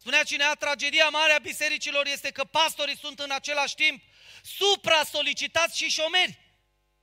[0.00, 4.02] Spunea cineva, tragedia mare a bisericilor este că pastorii sunt în același timp
[4.42, 6.38] supra-solicitați și șomeri.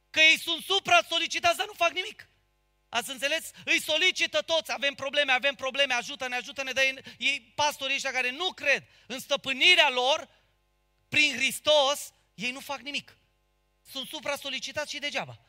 [0.10, 2.30] Că ei sunt supra-solicitați, dar nu fac nimic.
[2.90, 3.52] Ați înțeles?
[3.66, 8.32] Îi solicită toți, avem probleme, avem probleme, ajută-ne, ajută-ne, dar ei, ei pastorii ăștia care
[8.32, 10.30] nu cred în stăpânirea lor,
[11.10, 13.18] prin Hristos, ei nu fac nimic.
[13.92, 15.40] Sunt supra-solicitați și degeaba.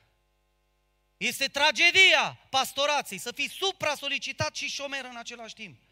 [1.16, 5.87] Este tragedia pastorației, să fii supra-solicitat și șomer în același timp.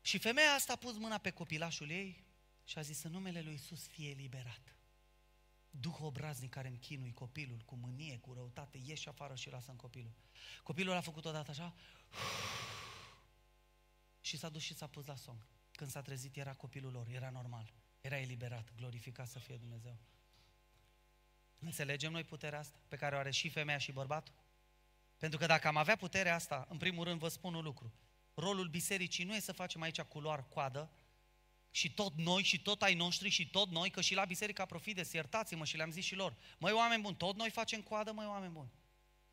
[0.00, 2.24] Și femeia asta a pus mâna pe copilașul ei
[2.64, 4.76] și a zis în numele lui Isus fie eliberat.
[5.70, 9.76] Duh obraznic care îmi chinui copilul cu mânie, cu răutate, ieși afară și lasă în
[9.76, 10.12] copilul.
[10.62, 11.74] Copilul a făcut odată așa
[14.20, 15.46] și s-a dus și s-a pus la somn.
[15.72, 19.98] Când s-a trezit era copilul lor, era normal, era eliberat, glorificat să fie Dumnezeu.
[21.58, 24.34] Înțelegem noi puterea asta pe care o are și femeia și bărbatul?
[25.18, 27.92] Pentru că dacă am avea puterea asta, în primul rând vă spun un lucru.
[28.40, 30.90] Rolul bisericii nu e să facem aici culoar, coadă,
[31.70, 35.12] și tot noi și tot ai noștri și tot noi, că și la Biserica Profides,
[35.12, 38.52] iertați-mă și le-am zis și lor, măi oameni buni, tot noi facem coadă, măi oameni
[38.52, 38.70] buni.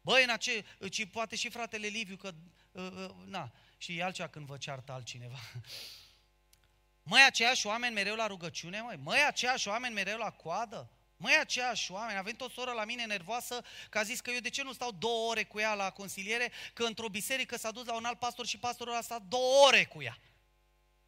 [0.02, 2.34] Băi, în ace, ci poate și fratele Liviu, că,
[2.72, 5.40] uh, uh, na, și e altceva când vă ceartă altcineva.
[7.10, 10.92] Măi, aceiași oameni mereu la rugăciune, măi, măi, aceiași oameni mereu la coadă.
[11.18, 14.40] Măi, aceiași oameni, a venit o soră la mine nervoasă că a zis că eu
[14.40, 17.86] de ce nu stau două ore cu ea la consiliere, că într-o biserică s-a dus
[17.86, 20.18] la un alt pastor și pastorul a stat două ore cu ea.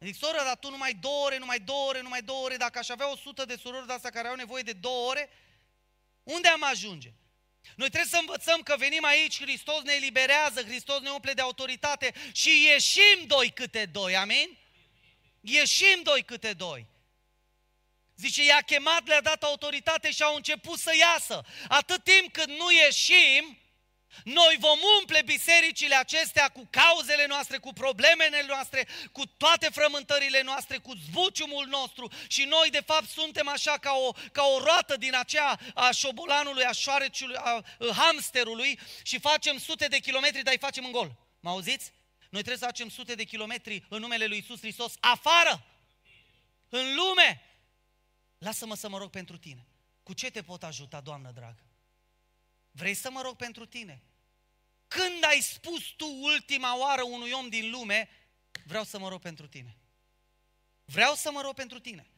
[0.00, 2.88] Zic, soră, dar tu numai două ore, numai două ore, numai două ore, dacă aș
[2.88, 5.30] avea o sută de surori de astea care au nevoie de două ore,
[6.22, 7.12] unde am ajunge?
[7.76, 12.14] Noi trebuie să învățăm că venim aici, Hristos ne eliberează, Hristos ne umple de autoritate
[12.32, 14.58] și ieșim doi câte doi, amin?
[15.40, 16.86] Ieșim doi câte doi.
[18.20, 21.42] Zice, i-a chemat, le-a dat autoritate și au început să iasă.
[21.68, 23.58] Atât timp cât nu ieșim,
[24.24, 30.76] noi vom umple bisericile acestea cu cauzele noastre, cu problemele noastre, cu toate frământările noastre,
[30.78, 35.14] cu zbuciumul nostru și noi de fapt suntem așa ca o, ca o roată din
[35.14, 37.64] aceea a șobolanului, a șoareciului, a
[37.96, 41.12] hamsterului și facem sute de kilometri, dar îi facem în gol.
[41.40, 41.92] Mă auziți?
[42.18, 45.64] Noi trebuie să facem sute de kilometri în numele lui Isus Hristos afară,
[46.68, 47.49] în lume.
[48.40, 49.66] Lasă-mă să mă rog pentru tine.
[50.02, 51.62] Cu ce te pot ajuta, Doamnă dragă?
[52.70, 54.02] Vrei să mă rog pentru tine?
[54.88, 58.08] Când ai spus tu ultima oară unui om din lume,
[58.64, 59.76] vreau să mă rog pentru tine?
[60.84, 62.10] Vreau să mă rog pentru tine.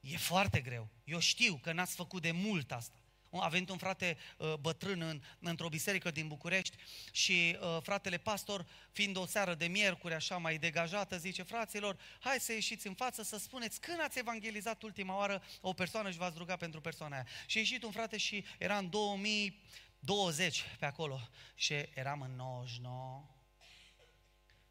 [0.00, 0.88] E foarte greu.
[1.04, 2.98] Eu știu că n-ați făcut de mult asta.
[3.40, 6.76] A venit un frate uh, bătrân în, într-o biserică din București
[7.12, 12.40] și uh, fratele pastor, fiind o seară de miercuri așa mai degajată, zice, fraților, hai
[12.40, 16.38] să ieșiți în față să spuneți când ați evangelizat ultima oară o persoană și v-ați
[16.38, 17.26] rugat pentru persoana aia.
[17.46, 21.20] Și a ieșit un frate și era în 2020 pe acolo
[21.54, 23.30] și eram în 99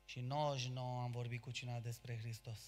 [0.05, 2.59] și 99 am vorbit cu cineva despre Hristos.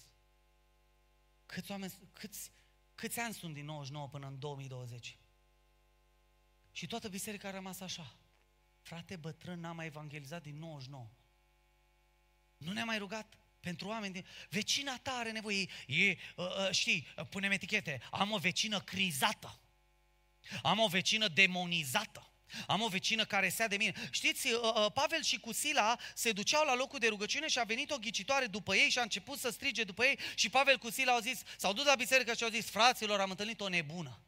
[1.46, 2.50] Câți oameni, câți,
[2.94, 5.18] câți ani sunt din 99 până în 2020?
[6.78, 8.16] Și toată biserica a rămas așa.
[8.82, 11.08] Frate bătrân, n-am mai evangelizat din 99.
[12.56, 14.26] Nu ne-am mai rugat pentru oameni din...
[14.50, 19.60] Vecina ta are nevoie, e, uh, uh, știi, punem etichete, am o vecină crizată.
[20.62, 22.32] Am o vecină demonizată.
[22.66, 23.94] Am o vecină care se de mine.
[24.10, 27.90] Știți, uh, uh, Pavel și Cusila se duceau la locul de rugăciune și a venit
[27.90, 31.12] o ghicitoare după ei și a început să strige după ei și Pavel cu Sila
[31.12, 34.22] au zis, s-au dus la biserică și au zis, fraților, am întâlnit o nebună.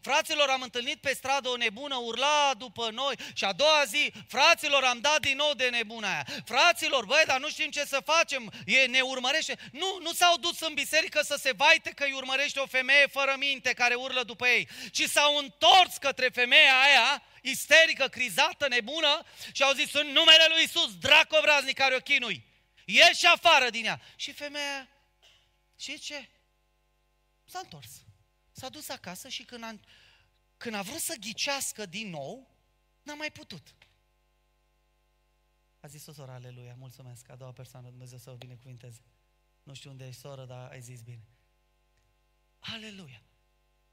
[0.00, 4.84] Fraților, am întâlnit pe stradă o nebună, urla după noi și a doua zi, fraților,
[4.84, 6.26] am dat din nou de nebuna aia.
[6.44, 9.58] Fraților, băi, dar nu știm ce să facem, e, ne urmărește.
[9.72, 13.34] Nu, nu s-au dus în biserică să se vaite că îi urmărește o femeie fără
[13.38, 19.22] minte care urlă după ei, ci s-au întors către femeia aia, isterică, crizată, nebună
[19.52, 22.44] și au zis în numele lui Isus, dracu vraznic care o chinui,
[22.84, 24.00] ieși afară din ea.
[24.16, 24.88] Și femeia,
[25.78, 26.28] și ce?
[27.44, 28.03] S-a întors.
[28.54, 29.80] S-a dus acasă și când a,
[30.56, 32.56] când a vrut să ghicească din nou,
[33.02, 33.74] n-a mai putut.
[35.80, 39.00] A zis o soră, aleluia, mulțumesc, a doua persoană, Dumnezeu să o binecuvinteze.
[39.62, 41.28] Nu știu unde e soră, dar ai zis bine.
[42.58, 43.22] Aleluia.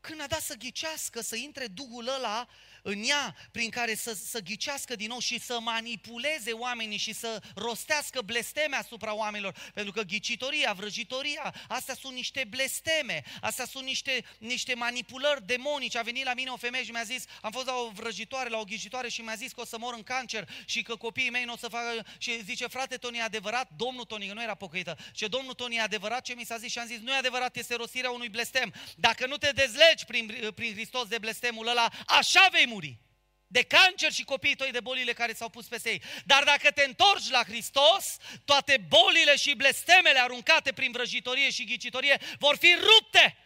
[0.02, 2.48] Când a dat să ghicească, să intre Duhul ăla
[2.82, 7.42] în ea, prin care să, să ghicească din nou și să manipuleze oamenii și să
[7.56, 9.72] rostească blesteme asupra oamenilor.
[9.74, 15.98] Pentru că ghicitoria, vrăjitoria, astea sunt niște blesteme, astea sunt niște, niște manipulări demonice.
[15.98, 18.58] A venit la mine o femeie și mi-a zis, am fost la o vrăjitoare, la
[18.58, 21.44] o ghicitoare și mi-a zis că o să mor în cancer și că copiii mei
[21.44, 22.06] nu o să facă...
[22.18, 23.70] Și zice, frate Toni, e adevărat?
[23.76, 24.98] Domnul Toni, că nu era pocăită.
[25.14, 26.72] Ce domnul Toni, e adevărat ce mi s-a zis?
[26.72, 28.74] Și am zis, nu e adevărat, este rostirea unui blestem.
[28.96, 33.00] Dacă nu te dezlegi prin, prin Hristos de blestemul ăla, așa vei muri.
[33.48, 36.02] De cancer și copiii tăi de bolile care s-au pus peste ei.
[36.26, 42.22] Dar dacă te întorci la Hristos, toate bolile și blestemele aruncate prin vrăjitorie și ghicitorie
[42.40, 43.38] vor fi rupte.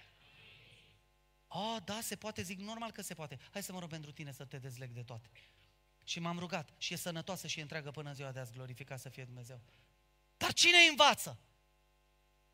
[1.48, 3.38] Oh, da, se poate, zic, normal că se poate.
[3.52, 5.30] Hai să mă rog pentru tine să te dezleg de toate.
[6.04, 9.00] Și m-am rugat și e sănătoasă și e întreagă până în ziua de azi, glorificat
[9.00, 9.62] să fie Dumnezeu.
[10.38, 11.40] Dar cine îi învață?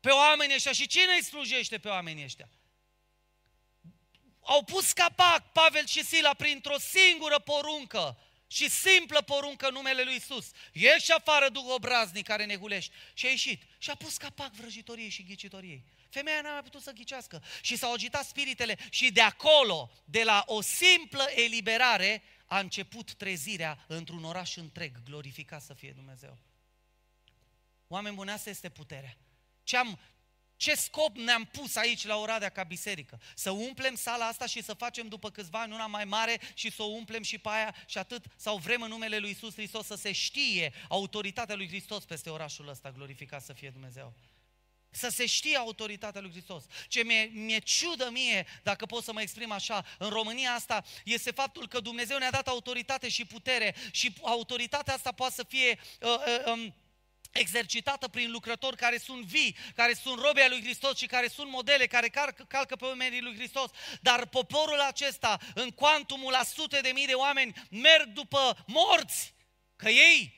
[0.00, 2.48] Pe oamenii ăștia și cine îi slujește pe oamenii ăștia?
[4.42, 10.14] Au pus capac Pavel și Sila printr-o singură poruncă și simplă poruncă în numele lui
[10.14, 10.50] Isus.
[10.72, 12.92] Ieși afară, duh obraznic care ne gulești.
[13.14, 13.62] Și a ieșit.
[13.78, 15.84] Și a pus capac vrăjitoriei și ghicitoriei.
[16.08, 17.42] Femeia n-a mai putut să ghicească.
[17.60, 23.84] Și s-au agitat spiritele și de acolo, de la o simplă eliberare, a început trezirea
[23.86, 25.02] într-un oraș întreg.
[25.04, 26.38] Glorificat să fie Dumnezeu.
[27.86, 29.16] Oameni buni, asta este puterea.
[29.62, 29.98] Ce am,
[30.62, 33.20] ce scop ne-am pus aici la Oradea ca biserică?
[33.34, 36.82] Să umplem sala asta și să facem după câțiva ani una mai mare și să
[36.82, 38.24] o umplem și pe aia și atât?
[38.36, 42.68] Sau vrem în numele lui Isus Hristos să se știe autoritatea lui Hristos peste orașul
[42.68, 44.14] ăsta, glorificat să fie Dumnezeu?
[44.90, 46.64] Să se știe autoritatea lui Hristos.
[46.88, 51.30] Ce mi-e, mi-e ciudă mie, dacă pot să mă exprim așa, în România asta, este
[51.30, 56.08] faptul că Dumnezeu ne-a dat autoritate și putere și autoritatea asta poate să fie uh,
[56.08, 56.74] uh, um,
[57.32, 61.86] exercitată prin lucrători care sunt vii, care sunt robii lui Hristos și care sunt modele,
[61.86, 63.70] care calcă, calcă pe oamenii lui Hristos.
[64.00, 69.34] Dar poporul acesta, în cuantumul la sute de mii de oameni, merg după morți,
[69.76, 70.34] că ei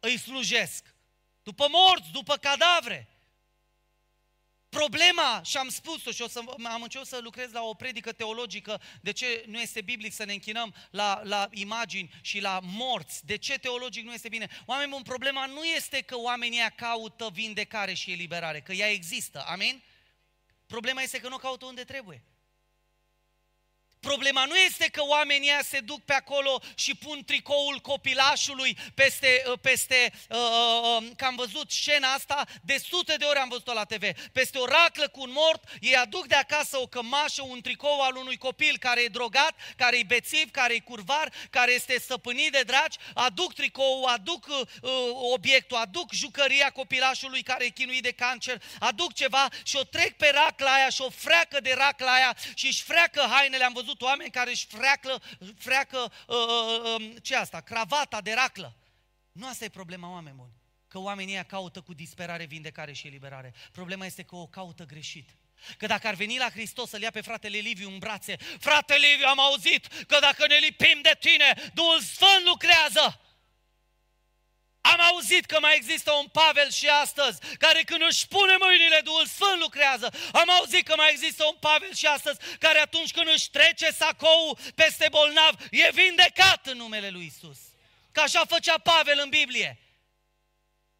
[0.00, 0.94] îi slujesc.
[1.42, 3.08] După morți, după cadavre.
[4.68, 8.80] Problema, și am spus-o și o să, am început să lucrez la o predică teologică,
[9.00, 13.36] de ce nu este biblic să ne închinăm la, la imagini și la morți, de
[13.36, 14.48] ce teologic nu este bine.
[14.66, 19.44] Oameni buni, problema nu este că oamenii ea caută vindecare și eliberare, că ea există,
[19.46, 19.82] amin?
[20.66, 22.24] Problema este că nu o caută unde trebuie.
[24.12, 29.42] Problema nu este că oamenii ăia se duc pe acolo și pun tricoul copilașului peste,
[29.46, 33.48] uh, peste uh, uh, uh, că am văzut scena asta, de sute de ori am
[33.48, 34.02] văzut-o la TV,
[34.32, 38.16] peste o raclă cu un mort, ei aduc de acasă o cămașă, un tricou al
[38.16, 42.62] unui copil care e drogat, care e bețiv, care e curvar, care este stăpânit de
[42.66, 44.90] dragi, aduc tricou, aduc uh, uh,
[45.32, 50.30] obiectul, aduc jucăria copilașului care e chinuit de cancer, aduc ceva și o trec pe
[50.34, 54.00] racla aia și o freacă de racla aia și își freacă hainele, am văzut văzut
[54.02, 55.22] oameni care își freacă,
[55.58, 58.76] freacă uh, uh, uh, ce asta, cravata de raclă.
[59.32, 60.54] Nu asta e problema oameni buni.
[60.88, 63.54] Că oamenii ăia caută cu disperare vindecare și eliberare.
[63.72, 65.36] Problema este că o caută greșit.
[65.78, 69.26] Că dacă ar veni la Hristos să-l ia pe fratele Liviu în brațe, frate Liviu,
[69.26, 73.20] am auzit că dacă ne lipim de tine, Duhul Sfânt lucrează.
[74.92, 79.26] Am auzit că mai există un Pavel și astăzi, care când își pune mâinile, Duhul
[79.26, 80.12] Sfânt lucrează.
[80.32, 84.58] Am auzit că mai există un Pavel și astăzi, care atunci când își trece sacou
[84.74, 87.58] peste bolnav, e vindecat în numele lui Isus.
[88.12, 89.80] Că așa făcea Pavel în Biblie.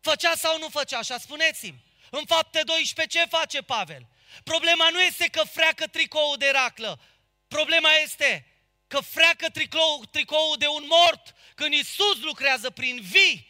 [0.00, 0.98] Făcea sau nu făcea?
[0.98, 1.84] Așa spuneți-mi.
[2.10, 4.06] În fapte 12 ce face Pavel?
[4.44, 7.00] Problema nu este că freacă tricoul de raclă.
[7.48, 8.46] Problema este
[8.86, 13.45] că freacă tricou, tricoul de un mort când Isus lucrează prin vii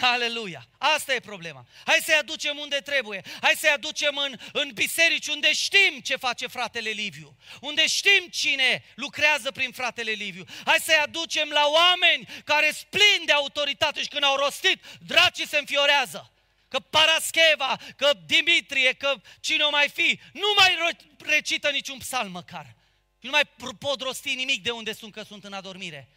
[0.00, 0.68] Aleluia!
[0.78, 1.66] Asta e problema.
[1.84, 3.22] Hai să-i aducem unde trebuie.
[3.40, 7.36] Hai să-i aducem în, în biserici unde știm ce face fratele Liviu.
[7.60, 10.44] Unde știm cine lucrează prin fratele Liviu.
[10.64, 15.58] Hai să-i aducem la oameni care splin de autoritate și când au rostit, dracii se
[15.58, 16.32] înfiorează.
[16.68, 22.76] Că Parascheva, că Dimitrie, că cine o mai fi, nu mai recită niciun psalm măcar.
[23.20, 23.44] Nu mai
[23.78, 26.08] pot rosti nimic de unde sunt, că sunt în adormire.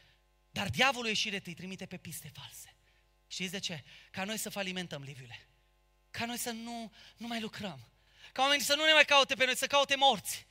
[0.52, 2.61] Dar diavolul ieșire îi trimite pe piste false.
[3.32, 3.84] Știți de ce?
[4.12, 5.48] Ca noi să falimentăm liviule.
[6.10, 7.88] Ca noi să nu, nu mai lucrăm.
[8.32, 10.46] Ca oamenii să nu ne mai caute pe noi, să caute morți.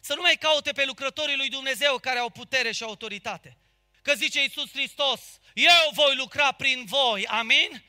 [0.00, 3.56] Să nu mai caute pe lucrătorii lui Dumnezeu care au putere și autoritate.
[4.02, 5.20] Că zice Iisus Hristos,
[5.54, 7.84] eu voi lucra prin voi, amin?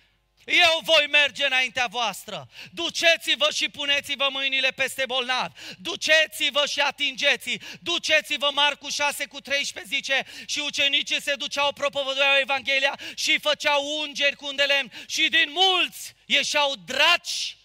[0.45, 2.47] Eu voi merge înaintea voastră.
[2.71, 5.53] Duceți-vă și puneți-vă mâinile peste bolnavi.
[5.77, 12.99] Duceți-vă și atingeți Duceți-vă, Marcu 6 cu 13 zice, și ucenicii se duceau, propovăduiau Evanghelia
[13.15, 17.57] și făceau ungeri cu un de lemn și din mulți ieșeau draci.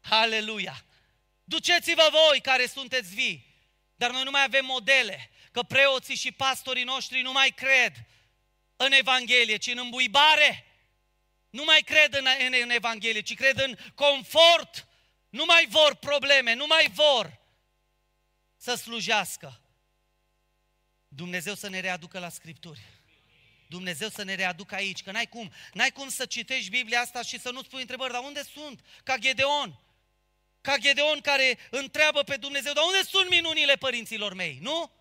[0.00, 0.84] Aleluia!
[1.44, 3.48] Duceți-vă voi care sunteți vii.
[3.94, 7.92] Dar noi nu mai avem modele, că preoții și pastorii noștri nu mai cred
[8.76, 10.69] în Evanghelie, ci în îmbuibare
[11.50, 14.88] nu mai cred în, în, în Evanghelie, ci cred în confort.
[15.28, 17.38] Nu mai vor probleme, nu mai vor
[18.56, 19.60] să slujească.
[21.08, 22.80] Dumnezeu să ne readucă la Scripturi.
[23.68, 25.52] Dumnezeu să ne readucă aici, că n-ai cum.
[25.72, 28.84] N-ai cum să citești Biblia asta și să nu spui întrebări, dar unde sunt?
[29.02, 29.80] Ca Gedeon.
[30.60, 34.58] Ca Gedeon care întreabă pe Dumnezeu, dar unde sunt minunile părinților mei?
[34.60, 34.92] Nu?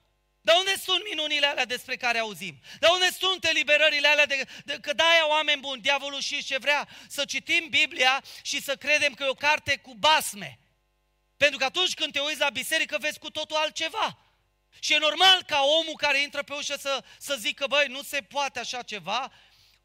[0.41, 2.59] Dar unde sunt minunile alea despre care auzim?
[2.79, 4.25] Dar unde sunt eliberările alea?
[4.25, 8.75] De, de, că de-aia, oameni buni, diavolul și ce vrea să citim Biblia și să
[8.75, 10.59] credem că e o carte cu basme.
[11.37, 14.17] Pentru că atunci când te uiți la biserică, vezi cu totul altceva.
[14.79, 18.21] Și e normal ca omul care intră pe ușă să, să zică, băi, nu se
[18.21, 19.31] poate așa ceva.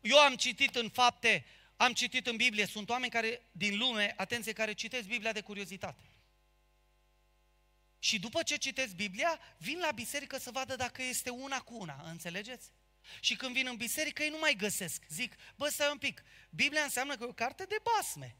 [0.00, 1.46] Eu am citit în fapte,
[1.76, 6.13] am citit în Biblie, sunt oameni care, din lume, atenție, care citesc Biblia de curiozitate.
[8.04, 12.02] Și după ce citesc Biblia, vin la biserică să vadă dacă este una cu una,
[12.04, 12.70] înțelegeți?
[13.20, 15.02] Și când vin în biserică, ei nu mai găsesc.
[15.08, 18.36] Zic, bă, stai un pic, Biblia înseamnă că e o carte de basme.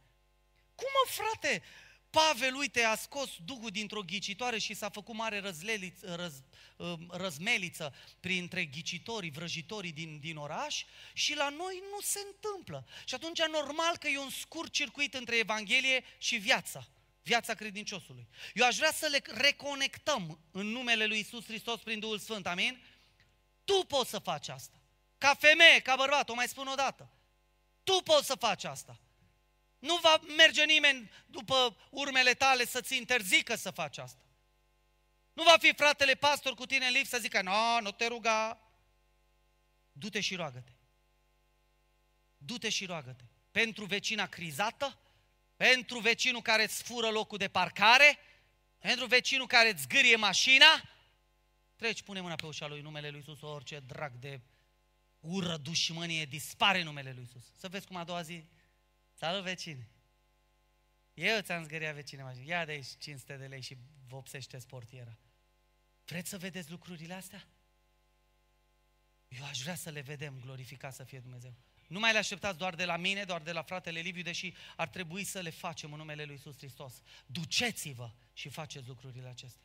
[0.75, 1.63] Cum mă, frate?
[2.11, 6.43] Pavel, uite, a scos Duhul dintr-o ghicitoare și s-a făcut mare răzleliță, răz,
[6.79, 12.87] ă, răzmeliță printre ghicitorii, vrăjitorii din, din oraș și la noi nu se întâmplă.
[13.05, 16.89] Și atunci normal că e un scurt circuit între Evanghelie și viața
[17.25, 18.29] viața credinciosului.
[18.55, 22.83] Eu aș vrea să le reconectăm în numele lui Isus Hristos prin Duhul Sfânt, amin?
[23.65, 24.79] Tu poți să faci asta.
[25.19, 27.11] Ca femeie, ca bărbat, o mai spun o dată.
[27.83, 29.01] Tu poți să faci asta.
[29.79, 34.23] Nu va merge nimeni după urmele tale să-ți interzică să faci asta.
[35.33, 38.07] Nu va fi fratele pastor cu tine în lift să zică, nu, no, nu te
[38.07, 38.59] ruga.
[39.93, 40.73] Du-te și roagă-te.
[42.37, 43.25] Du-te și roagă-te.
[43.51, 44.99] Pentru vecina crizată,
[45.57, 48.19] pentru vecinul care îți fură locul de parcare,
[48.79, 50.91] pentru vecinul care îți zgârie mașina,
[51.77, 54.41] treci, pune mâna pe ușa lui numele lui Iisus, orice drag de
[55.21, 57.45] ură, dușmănie, dispare numele lui Iisus.
[57.57, 58.45] Să vezi cum a doua zi,
[59.15, 59.89] salut vecine.
[61.15, 62.45] Eu ți-am zgăriat vecine mașină.
[62.45, 63.77] Ia de aici 500 de lei și
[64.07, 65.19] vopsește sportiera.
[66.05, 67.49] Vreți să vedeți lucrurile astea?
[69.29, 71.55] Eu aș vrea să le vedem, glorificat să fie Dumnezeu.
[71.87, 74.89] Nu mai le așteptați doar de la mine, doar de la fratele Liviu, deși ar
[74.89, 76.93] trebui să le facem în numele Lui Iisus Hristos.
[77.27, 79.63] Duceți-vă și faceți lucrurile acestea.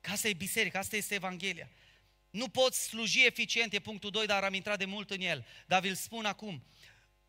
[0.00, 1.68] Ca asta e biserica, asta este Evanghelia.
[2.30, 5.46] Nu poți sluji eficient, e punctul 2, dar am intrat de mult în el.
[5.66, 6.62] Dar vi-l spun acum.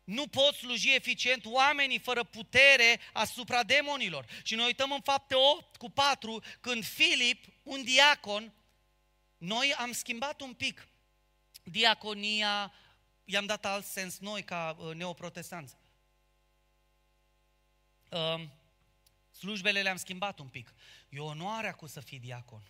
[0.04, 4.26] Nu pot sluji eficient oamenii fără putere asupra demonilor.
[4.42, 8.52] Și noi uităm în fapte 8 cu 4, când Filip, un diacon,
[9.38, 10.88] noi am schimbat un pic
[11.62, 12.72] diaconia,
[13.24, 15.76] i-am dat alt sens noi ca uh, neoprotestanți.
[18.10, 18.48] Uh,
[19.30, 20.74] slujbele le-am schimbat un pic.
[21.08, 22.62] E onoarea cu să fii diacon.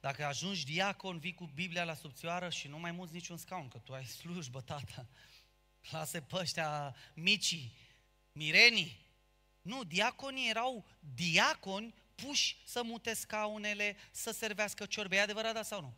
[0.00, 3.78] Dacă ajungi diacon, vii cu Biblia la subțioară și nu mai mulți niciun scaun, că
[3.78, 5.06] tu ai slujbă, tata.
[5.90, 7.76] Lasă pe ăștia micii,
[8.32, 9.08] mirenii.
[9.62, 15.16] Nu, diaconii erau diaconi puși să mute scaunele, să servească ciorbe.
[15.16, 15.94] E adevărat, da sau nu?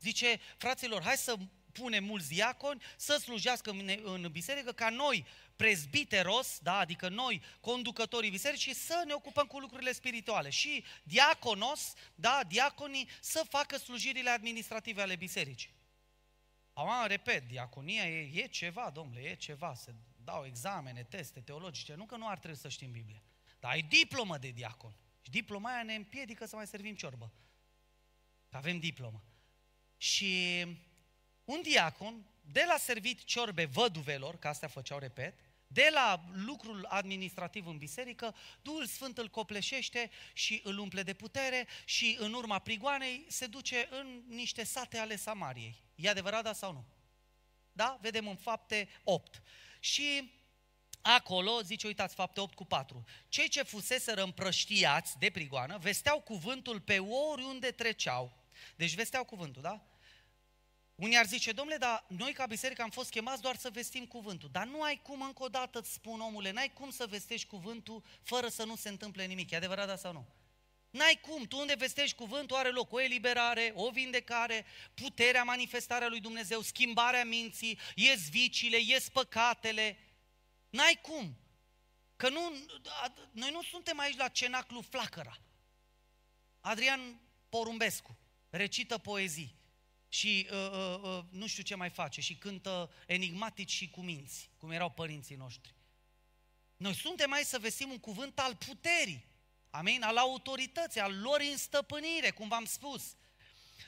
[0.00, 1.38] Zice, fraților, hai să
[1.78, 5.26] punem mulți diaconi să slujească în, în biserică, ca noi,
[5.56, 10.50] prezbiteros, da, adică noi, conducătorii bisericii, să ne ocupăm cu lucrurile spirituale.
[10.50, 15.76] Și diaconos, da, diaconii, să facă slujirile administrative ale bisericii.
[16.72, 22.06] Acum, repet, diaconia e, e ceva, domnule, e ceva, se dau examene, teste teologice, nu
[22.06, 23.22] că nu ar trebui să știm Biblia,
[23.60, 24.94] dar ai diplomă de diacon.
[25.22, 27.32] Și diploma aia ne împiedică să mai servim ciorbă.
[28.50, 29.22] Avem diplomă.
[29.96, 30.64] Și
[31.48, 35.34] un diacon, de la servit ciorbe văduvelor, că astea făceau, repet,
[35.66, 41.66] de la lucrul administrativ în biserică, Duhul Sfânt îl copleșește și îl umple de putere
[41.84, 45.82] și în urma prigoanei se duce în niște sate ale Samariei.
[45.94, 46.84] E adevărat, da sau nu?
[47.72, 47.98] Da?
[48.00, 49.42] Vedem în fapte 8.
[49.80, 50.32] Și
[51.02, 56.80] acolo, zice, uitați, fapte 8 cu 4, cei ce fuseseră împrăștiați de prigoană, vesteau cuvântul
[56.80, 58.32] pe oriunde treceau.
[58.76, 59.82] Deci vesteau cuvântul, da?
[60.98, 64.48] Unii ar zice, domnule, dar noi ca biserică am fost chemați doar să vestim cuvântul.
[64.52, 68.04] Dar nu ai cum, încă o dată îți spun, omule, n-ai cum să vestești cuvântul
[68.22, 69.50] fără să nu se întâmple nimic.
[69.50, 70.26] E adevărat, da sau nu?
[70.90, 76.20] N-ai cum, tu unde vestești cuvântul are loc o eliberare, o vindecare, puterea, manifestarea lui
[76.20, 79.98] Dumnezeu, schimbarea minții, ies vicile, ies păcatele.
[80.70, 81.36] N-ai cum.
[82.16, 82.52] Că nu,
[83.30, 85.38] noi nu suntem aici la cenaclu Flacăra.
[86.60, 88.18] Adrian Porumbescu
[88.50, 89.57] recită poezii
[90.08, 94.50] și uh, uh, uh, nu știu ce mai face și cântă enigmatici și cu minți,
[94.56, 95.74] cum erau părinții noștri.
[96.76, 99.24] Noi suntem aici să vestim un cuvânt al puterii,
[99.70, 103.16] amin, al autorității, al lor în stăpânire, cum v-am spus.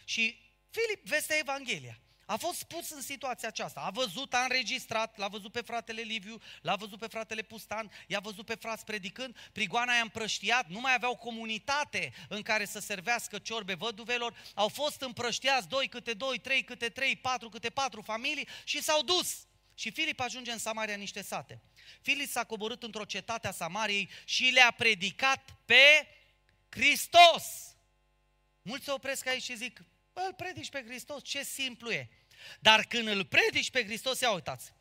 [0.05, 0.39] Și
[0.71, 2.01] Filip veste Evanghelia.
[2.31, 3.81] A fost pus în situația aceasta.
[3.81, 8.21] A văzut, a înregistrat, l-a văzut pe fratele Liviu, l-a văzut pe fratele Pustan, i-a
[8.21, 13.39] văzut pe frați predicând, prigoana i-a împrăștiat, nu mai aveau comunitate în care să servească
[13.39, 18.49] ciorbe văduvelor, au fost împrăștiați doi câte doi, trei câte trei, patru câte patru familii
[18.65, 19.37] și s-au dus.
[19.75, 21.61] Și Filip ajunge în Samaria niște sate.
[22.01, 26.07] Filip s-a coborât într-o cetate a Samariei și le-a predicat pe
[26.69, 27.77] Hristos.
[28.63, 32.09] Mulți se opresc aici și zic, bă, îl predici pe Hristos, ce simplu e.
[32.61, 34.73] Dar când îl predici pe Hristos, ia uitați,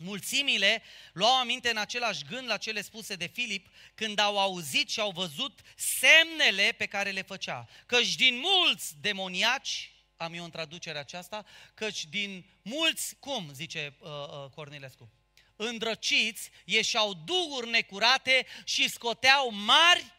[0.00, 0.82] Mulțimile
[1.12, 5.10] luau aminte în același gând la cele spuse de Filip când au auzit și au
[5.10, 7.68] văzut semnele pe care le făcea.
[7.86, 14.08] Căci din mulți demoniaci, am eu în traducerea aceasta, căci din mulți, cum zice uh,
[14.10, 15.10] uh, Cornilescu,
[15.56, 20.12] îndrăciți, ieșeau duhuri necurate și scoteau mari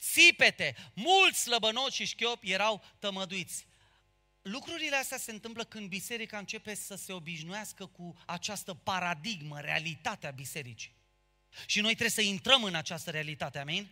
[0.00, 0.76] țipete.
[0.94, 3.66] Mulți slăbănoți și șchiopi erau tămăduiți.
[4.46, 10.94] Lucrurile astea se întâmplă când biserica începe să se obișnuiască cu această paradigmă, realitatea bisericii.
[11.66, 13.88] Și noi trebuie să intrăm în această realitate, amin?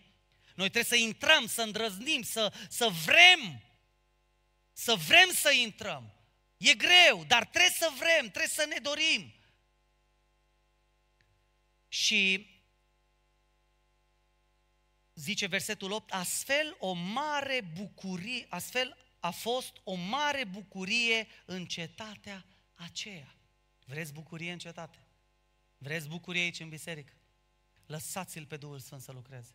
[0.55, 3.63] Noi trebuie să intrăm, să îndrăznim, să, să vrem,
[4.73, 6.13] să vrem să intrăm.
[6.57, 9.35] E greu, dar trebuie să vrem, trebuie să ne dorim.
[11.89, 12.49] Și
[15.15, 22.45] zice versetul 8, astfel o mare bucurie, astfel a fost o mare bucurie în cetatea
[22.75, 23.35] aceea.
[23.85, 24.99] Vreți bucurie în cetate?
[25.79, 27.13] Vreți bucurie aici în biserică?
[27.87, 29.55] Lăsați-l pe Duhul Sfânt să lucreze.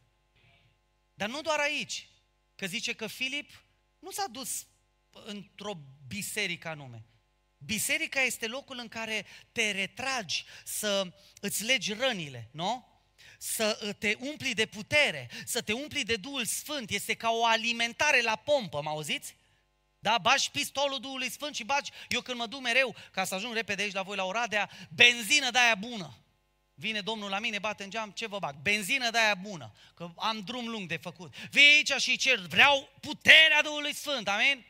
[1.14, 2.10] Dar nu doar aici,
[2.56, 3.64] că zice că Filip
[4.00, 4.68] nu s-a dus
[5.26, 5.74] într-o
[6.08, 7.06] biserică anume.
[7.58, 12.88] Biserica este locul în care te retragi să îți legi rănile, nu?
[13.38, 16.90] Să te umpli de putere, să te umpli de Duhul Sfânt.
[16.90, 19.38] Este ca o alimentare la pompă, mă auziți?
[20.00, 23.54] Da, bași pistolul Duhului Sfânt și bagi, eu când mă duc mereu, ca să ajung
[23.54, 26.14] repede aici la voi la Oradea, benzină de aia bună.
[26.74, 28.56] Vine Domnul la mine, bate în geam, ce vă bag?
[28.62, 31.36] Benzină de aia bună, că am drum lung de făcut.
[31.52, 34.66] Vii aici și cer, vreau puterea Duhului Sfânt, amin?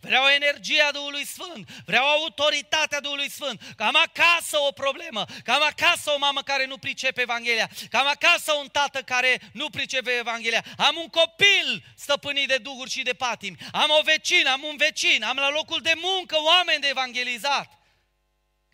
[0.00, 5.62] Vreau energia Duhului Sfânt, vreau autoritatea Duhului Sfânt, că am acasă o problemă, că am
[5.62, 10.10] acasă o mamă care nu pricepe Evanghelia, că am acasă un tată care nu pricepe
[10.10, 14.76] Evanghelia, am un copil stăpânit de duhuri și de patimi, am o vecină, am un
[14.76, 17.78] vecin, am la locul de muncă oameni de evangelizat.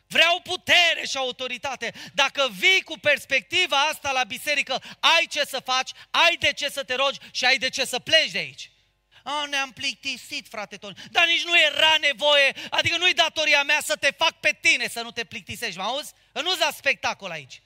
[0.09, 1.95] Vreau putere și autoritate.
[2.15, 6.85] Dacă vii cu perspectiva asta la biserică, ai ce să faci, ai de ce să
[6.85, 8.71] te rogi și ai de ce să pleci de aici.
[9.29, 10.97] A, ne-am plictisit, frate Toni.
[11.11, 15.01] Dar nici nu era nevoie, adică nu-i datoria mea să te fac pe tine să
[15.01, 16.13] nu te plictisești, mă auzi?
[16.33, 17.61] Nu-ți da spectacol aici.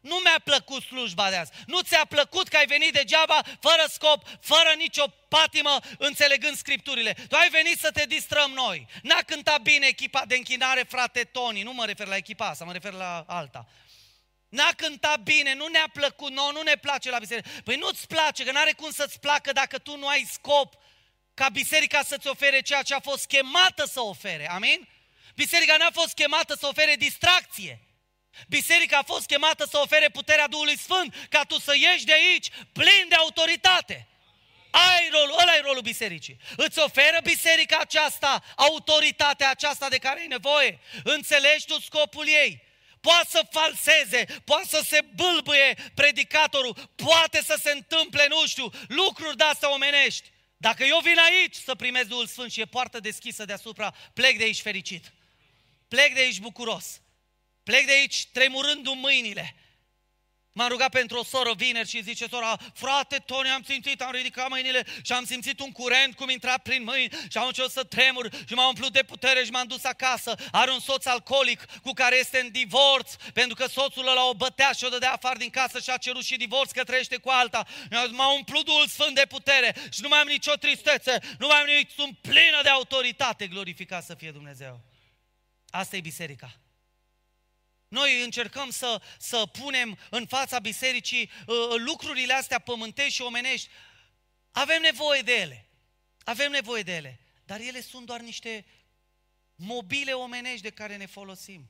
[0.00, 1.52] Nu mi-a plăcut slujba de azi.
[1.66, 7.16] Nu ți-a plăcut că ai venit degeaba, fără scop, fără nicio patimă, înțelegând scripturile.
[7.28, 8.86] Tu ai venit să te distrăm noi.
[9.02, 11.62] N-a cântat bine echipa de închinare, frate Toni.
[11.62, 13.66] Nu mă refer la echipa asta, mă refer la alta.
[14.56, 17.48] N-a cântat bine, nu ne-a plăcut, nouă nu ne place la biserică.
[17.64, 20.74] Păi nu-ți place, că n-are cum să-ți placă dacă tu nu ai scop
[21.34, 24.50] ca biserica să-ți ofere ceea ce a fost chemată să ofere.
[24.50, 24.88] Amin?
[25.34, 27.80] Biserica n-a fost chemată să ofere distracție.
[28.48, 32.48] Biserica a fost chemată să ofere puterea Duhului Sfânt ca tu să ieși de aici
[32.72, 34.06] plin de autoritate.
[34.70, 36.36] Ai rolul, ăla e rolul bisericii.
[36.56, 40.78] Îți oferă biserica aceasta, autoritatea aceasta de care ai nevoie.
[41.04, 42.65] Înțelegi tu scopul ei.
[43.06, 49.36] Poate să falseze, poate să se bâlbâie predicatorul, poate să se întâmple, nu știu, lucruri
[49.36, 50.30] de-astea omenești.
[50.56, 54.44] Dacă eu vin aici să primesc Duhul Sfânt și e poartă deschisă deasupra, plec de
[54.44, 55.12] aici fericit.
[55.88, 57.00] Plec de aici bucuros.
[57.62, 59.54] Plec de aici tremurându-mi mâinile.
[60.58, 64.48] M-am rugat pentru o soră vineri și zice sora, frate Tony, am simțit, am ridicat
[64.48, 68.28] mâinile și am simțit un curent cum intra prin mâini și am început să tremur
[68.48, 70.34] și m-am umplut de putere și m-am dus acasă.
[70.52, 74.72] Are un soț alcoolic cu care este în divorț pentru că soțul ăla o bătea
[74.72, 77.66] și o dădea afară din casă și a cerut și divorț că trăiește cu alta.
[78.10, 81.66] M-a umplut Duhul Sfânt de putere și nu mai am nicio tristețe, nu mai am
[81.66, 84.80] nimic, sunt plină de autoritate, glorificat să fie Dumnezeu.
[85.70, 86.60] Asta e biserica.
[87.88, 93.68] Noi încercăm să, să punem în fața bisericii uh, lucrurile astea pământești și omenești.
[94.50, 95.68] Avem nevoie de ele.
[96.24, 97.20] Avem nevoie de ele.
[97.44, 98.64] Dar ele sunt doar niște
[99.54, 101.68] mobile omenești de care ne folosim.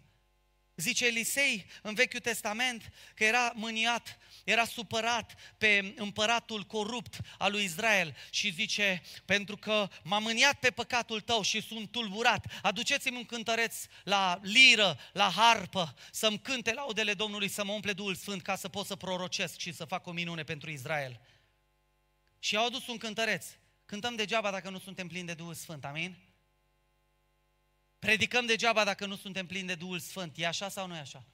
[0.76, 7.64] Zice Elisei în Vechiul Testament că era mâniat, era supărat pe împăratul corupt al lui
[7.64, 13.24] Israel și zice, pentru că m-a mâniat pe păcatul tău și sunt tulburat, aduceți-mi un
[13.24, 18.56] cântăreț la liră, la harpă, să-mi cânte laudele Domnului, să mă umple Duhul Sfânt ca
[18.56, 21.20] să pot să prorocesc și să fac o minune pentru Israel.
[22.38, 23.46] Și au adus un cântăreț.
[23.86, 26.25] Cântăm degeaba dacă nu suntem plini de Duhul Sfânt, amin?
[28.06, 30.38] Predicăm degeaba dacă nu suntem plini de Duhul Sfânt.
[30.38, 31.24] E așa sau nu e așa?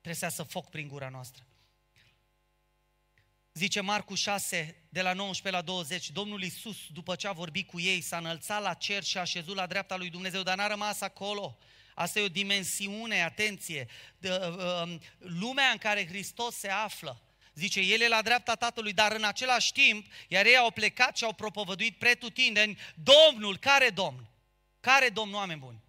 [0.00, 1.46] Trebuie să foc prin gura noastră.
[3.52, 7.80] Zice Marcu 6, de la 19 la 20, Domnul Iisus, după ce a vorbit cu
[7.80, 11.00] ei, s-a înălțat la cer și a așezut la dreapta lui Dumnezeu, dar n-a rămas
[11.00, 11.58] acolo.
[11.94, 17.22] Asta e o dimensiune, atenție, de, uh, lumea în care Hristos se află.
[17.54, 21.24] Zice, El e la dreapta Tatălui, dar în același timp, iar ei au plecat și
[21.24, 24.28] au propovăduit pretutindeni, Domnul, care Domn?
[24.86, 25.82] Care Domn, oameni buni?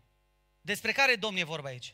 [0.61, 1.93] Despre care Domn e vorba aici?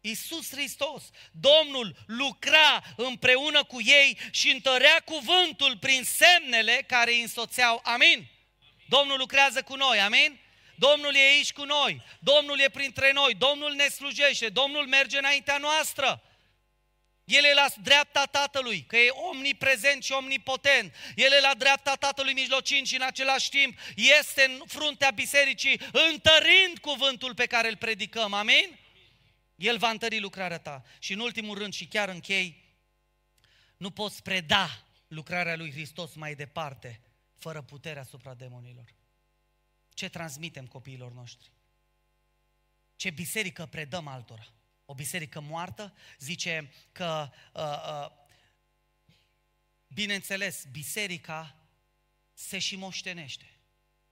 [0.00, 1.02] Iisus Hristos,
[1.32, 7.80] Domnul lucra împreună cu ei și întărea cuvântul prin semnele care îi însoțeau.
[7.84, 8.30] Amin?
[8.88, 10.40] Domnul lucrează cu noi, amin?
[10.74, 15.58] Domnul e aici cu noi, Domnul e printre noi, Domnul ne slujește, Domnul merge înaintea
[15.58, 16.22] noastră.
[17.24, 20.94] El e la dreapta Tatălui, că e omniprezent și omnipotent.
[21.14, 26.78] El e la dreapta Tatălui mijlocin și în același timp este în fruntea bisericii, întărind
[26.80, 28.32] cuvântul pe care îl predicăm.
[28.32, 28.78] Amin?
[29.56, 30.84] El va întări lucrarea ta.
[30.98, 32.64] Și în ultimul rând și chiar închei,
[33.76, 37.00] nu poți preda lucrarea lui Hristos mai departe
[37.38, 38.94] fără putere asupra demonilor.
[39.94, 41.52] Ce transmitem copiilor noștri?
[42.96, 44.46] Ce biserică predăm altora?
[44.84, 48.10] O biserică moartă, zice că, uh, uh,
[49.86, 51.56] bineînțeles, biserica
[52.32, 53.48] se și moștenește.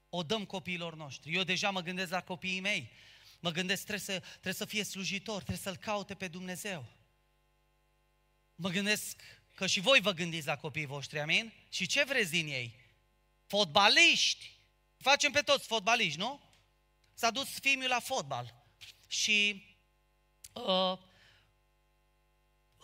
[0.08, 1.34] O dăm copiilor noștri.
[1.34, 2.90] Eu deja mă gândesc la copiii mei.
[3.40, 6.86] Mă gândesc, trebuie să, trebuie să fie slujitor, trebuie să-L caute pe Dumnezeu.
[8.54, 9.20] Mă gândesc
[9.54, 11.52] că și voi vă gândiți la copiii voștri, amin?
[11.70, 12.74] Și ce vreți din ei?
[13.46, 14.50] Fotbaliști!
[14.96, 16.40] Facem pe toți fotbaliști, nu?
[17.14, 18.64] S-a dus fiul la fotbal
[19.06, 19.64] și
[20.52, 20.98] Uh,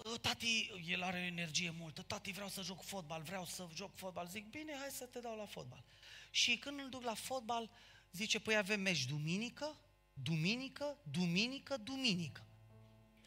[0.04, 4.26] uh, tati, el are energie multă, tati vreau să joc fotbal, vreau să joc fotbal.
[4.26, 5.84] Zic, bine, hai să te dau la fotbal.
[6.30, 7.70] Și când îl duc la fotbal,
[8.12, 9.76] zice, păi avem meci duminică,
[10.12, 12.42] duminică, duminică, duminică.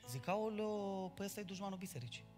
[0.10, 2.31] Zic, aoleo, păi ăsta e dușmanul bisericii.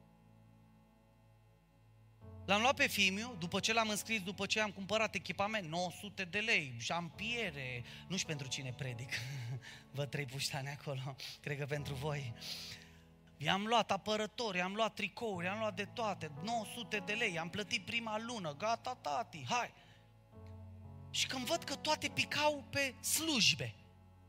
[2.46, 6.40] L-am luat pe Fimiu, după ce l-am înscris, după ce am cumpărat echipament, 900 de
[6.40, 9.10] lei, jampiere, nu știu pentru cine predic,
[9.96, 12.34] văd trei puștani acolo, cred că pentru voi.
[13.38, 17.86] I-am luat apărători, am luat tricouri, am luat de toate, 900 de lei, am plătit
[17.86, 19.74] prima lună, gata tati, hai.
[21.10, 23.76] Și când văd că toate picau pe slujbe,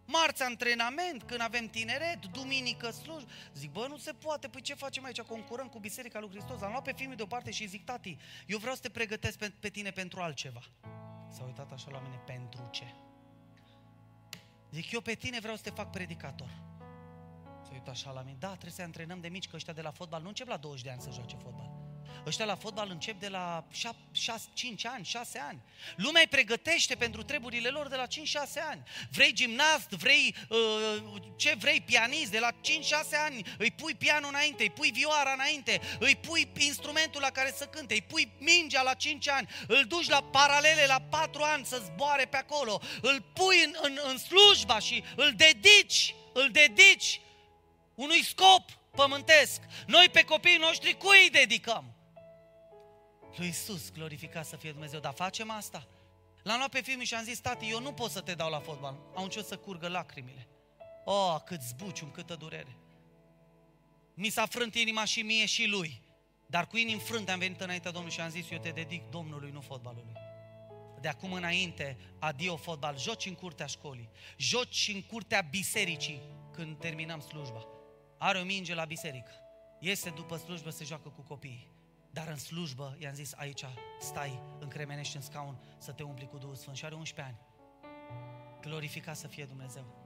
[0.07, 3.31] Marți antrenament, când avem tineret, duminică slujbă.
[3.55, 5.21] Zic, bă, nu se poate, păi ce facem aici?
[5.21, 6.61] Concurăm cu Biserica lui Hristos.
[6.61, 9.69] Am luat pe filmul deoparte și zic, tati, eu vreau să te pregătesc pe, pe
[9.69, 10.63] tine pentru altceva.
[11.31, 12.95] S-a uitat așa la mine, pentru ce?
[14.71, 16.49] Zic, eu pe tine vreau să te fac predicator.
[17.63, 19.91] S-a uitat așa la mine, da, trebuie să antrenăm de mici, că ăștia de la
[19.91, 21.84] fotbal nu încep la 20 de ani să joace fotbal.
[22.27, 23.65] Ăștia la fotbal încep de la
[24.13, 25.59] 6, 5 ani, 6 ani.
[25.97, 28.09] Lumea îi pregătește pentru treburile lor de la 5-6
[28.71, 28.83] ani.
[29.11, 32.55] Vrei gimnast, vrei uh, ce vrei, pianist, de la 5-6
[33.25, 37.65] ani îi pui pianul înainte, îi pui vioara înainte, îi pui instrumentul la care să
[37.65, 41.83] cânte, îi pui mingea la 5 ani, îl duci la paralele la 4 ani să
[41.85, 47.21] zboare pe acolo, îl pui în, în, în slujba și îl dedici, îl dedici
[47.95, 49.61] unui scop pământesc.
[49.87, 51.94] Noi pe copiii noștri cui îi dedicăm?
[53.37, 55.01] Lui Isus, glorificat să fie Dumnezeu.
[55.01, 55.87] Dar facem asta?
[56.43, 58.61] L-am luat pe film și am zis, tati, eu nu pot să te dau la
[58.61, 58.97] fotbal.
[59.15, 60.49] Au început să curgă lacrimile.
[61.05, 62.77] Oh, cât zbucium, câtă durere.
[64.15, 66.03] Mi s-a frânt inima și mie și lui.
[66.47, 69.51] Dar cu inimi frânte am venit înaintea Domnului și am zis, eu te dedic Domnului,
[69.51, 70.13] nu fotbalului.
[71.01, 76.21] De acum înainte, adio fotbal, joci în curtea școlii, joci în curtea bisericii
[76.53, 77.67] când terminăm slujba.
[78.19, 79.31] Are o minge la biserică.
[79.81, 81.74] Iese după slujbă, se joacă cu copiii.
[82.15, 83.65] Dar în slujbă i-am zis, aici
[84.01, 87.41] stai, încremenești în scaun să te umpli cu Duhul Sfânt și are 11 ani.
[88.61, 90.04] Glorificat să fie Dumnezeu.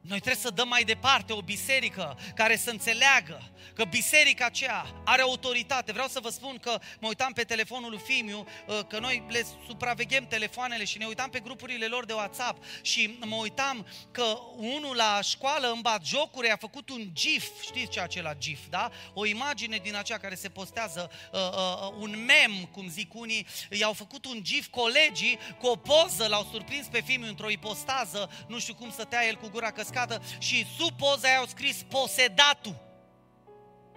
[0.00, 5.22] Noi trebuie să dăm mai departe o biserică care să înțeleagă că biserica aceea are
[5.22, 5.92] autoritate.
[5.92, 9.46] Vreau să vă spun că mă uitam pe telefonul lui Fimiu, uh, că noi le
[9.66, 14.96] supraveghem telefoanele și ne uitam pe grupurile lor de WhatsApp și mă uitam că unul
[14.96, 18.90] la școală în bat jocuri a făcut un GIF, știți ce acela GIF, da?
[19.14, 23.92] O imagine din aceea care se postează, uh, uh, un mem, cum zic unii, i-au
[23.92, 28.74] făcut un GIF colegii cu o poză, l-au surprins pe Fimiu într-o ipostază, nu știu
[28.74, 32.76] cum stătea el cu gura căscată, cascadă și sub poza aia au scris posedatul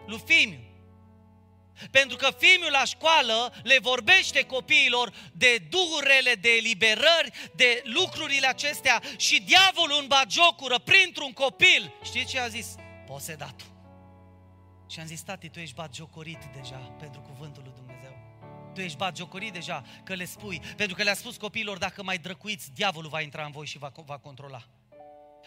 [0.06, 0.60] lui Fimiu.
[1.92, 9.02] Pentru că Fimiu la școală le vorbește copiilor de duhurile, de eliberări, de lucrurile acestea
[9.18, 11.94] și diavolul în bagiocură printr-un copil.
[12.04, 12.76] Știți ce a zis?
[13.06, 13.72] Posedatul.
[14.90, 18.18] Și am zis, tati, tu ești bagiocorit deja pentru cuvântul lui Dumnezeu.
[18.74, 22.72] Tu ești bagiocorit deja că le spui, pentru că le-a spus copiilor, dacă mai drăcuiți,
[22.74, 24.68] diavolul va intra în voi și va, va controla.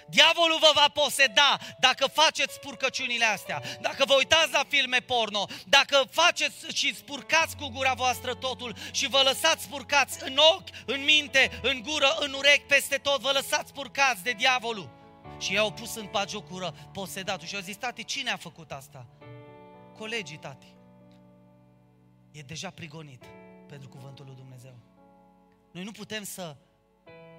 [0.08, 6.04] Diavolul vă va poseda dacă faceți spurcăciunile astea, dacă vă uitați la filme porno, dacă
[6.10, 11.60] faceți și spurcați cu gura voastră totul și vă lăsați spurcați în ochi, în minte,
[11.62, 14.90] în gură, în urechi, peste tot, vă lăsați spurcați de diavolul.
[15.38, 19.06] Și i-au pus în pagiocură posedatul și au zis, tati, cine a făcut asta?
[19.98, 20.74] Colegii, tati.
[22.32, 23.24] E deja prigonit
[23.68, 24.76] pentru cuvântul lui Dumnezeu.
[25.72, 26.56] Noi nu putem să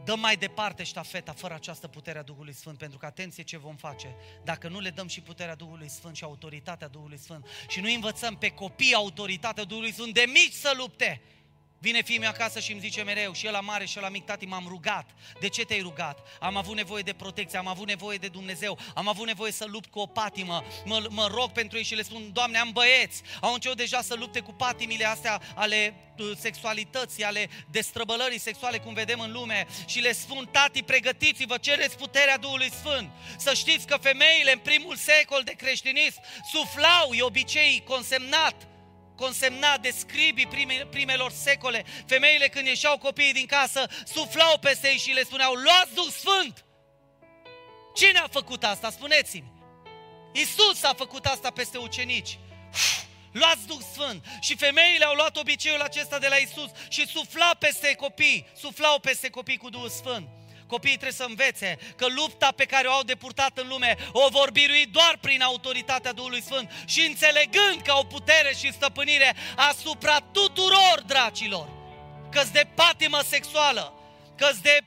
[0.08, 3.76] dăm mai departe ștafeta fără această putere a Duhului Sfânt, pentru că atenție ce vom
[3.76, 4.16] face.
[4.44, 7.46] Dacă nu le dăm și puterea Duhului Sfânt și autoritatea Duhului Sfânt.
[7.68, 11.22] Și nu învățăm pe copii autoritatea Duhului Sfânt de mici să lupte,
[11.80, 14.26] Vine fiul meu acasă și îmi zice mereu, și el la mare și la mic,
[14.26, 15.10] tati, m-am rugat.
[15.40, 16.20] De ce te-ai rugat?
[16.40, 19.90] Am avut nevoie de protecție, am avut nevoie de Dumnezeu, am avut nevoie să lupt
[19.90, 20.64] cu o patimă.
[20.86, 23.22] Mă, mă rog pentru ei și le spun, Doamne, am băieți.
[23.42, 28.94] Au început deja să lupte cu patimile astea ale uh, sexualității, ale destrăbălării sexuale, cum
[28.94, 29.68] vedem în lume.
[29.86, 33.10] Și le spun, tati, pregătiți-vă, cereți puterea Duhului Sfânt.
[33.38, 36.22] Să știți că femeile în primul secol de creștinism
[36.52, 38.68] suflau, e obicei consemnat,
[39.18, 44.98] consemnat de scribii prime, primelor secole, femeile când ieșeau copiii din casă, suflau peste ei
[44.98, 46.66] și le spuneau, luați Duh Sfânt!
[47.96, 48.90] Cine a făcut asta?
[48.90, 49.52] Spuneți-mi!
[50.34, 52.38] Isus a făcut asta peste ucenici.
[53.32, 54.26] Luați Duh Sfânt.
[54.42, 59.30] Și femeile au luat obiceiul acesta de la Isus și sufla peste copii, suflau peste
[59.30, 60.28] copii cu Duhul Sfânt.
[60.68, 64.52] Copiii trebuie să învețe că lupta pe care o au depurtat în lume o vor
[64.52, 71.04] birui doar prin autoritatea Duhului Sfânt și înțelegând că au putere și stăpânire asupra tuturor
[71.06, 71.70] dracilor,
[72.32, 73.94] că de patimă sexuală,
[74.36, 74.84] că de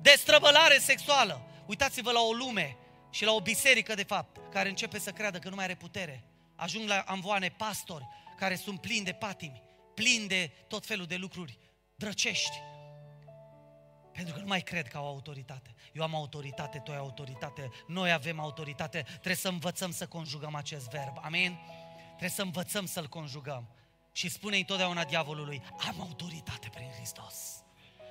[0.00, 1.48] destrăbălare sexuală.
[1.66, 2.76] Uitați-vă la o lume
[3.10, 6.24] și la o biserică, de fapt, care începe să creadă că nu mai are putere.
[6.56, 9.62] Ajung la amvoane pastori care sunt plini de patimi,
[9.94, 11.58] plini de tot felul de lucruri
[11.94, 12.56] drăcești
[14.14, 15.74] Pentru că nu mai cred că au autoritate.
[15.92, 19.02] Eu am autoritate, tu ai autoritate, noi avem autoritate.
[19.02, 21.16] Trebuie să învățăm să conjugăm acest verb.
[21.20, 21.58] Amin?
[22.06, 23.68] Trebuie să învățăm să-l conjugăm.
[24.12, 27.34] Și spune întotdeauna diavolului, am autoritate prin Hristos.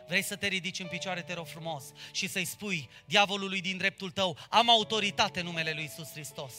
[0.07, 4.11] Vrei să te ridici în picioare, te rog frumos, și să-i spui diavolului din dreptul
[4.11, 6.53] tău, am autoritate în numele lui Isus Hristos.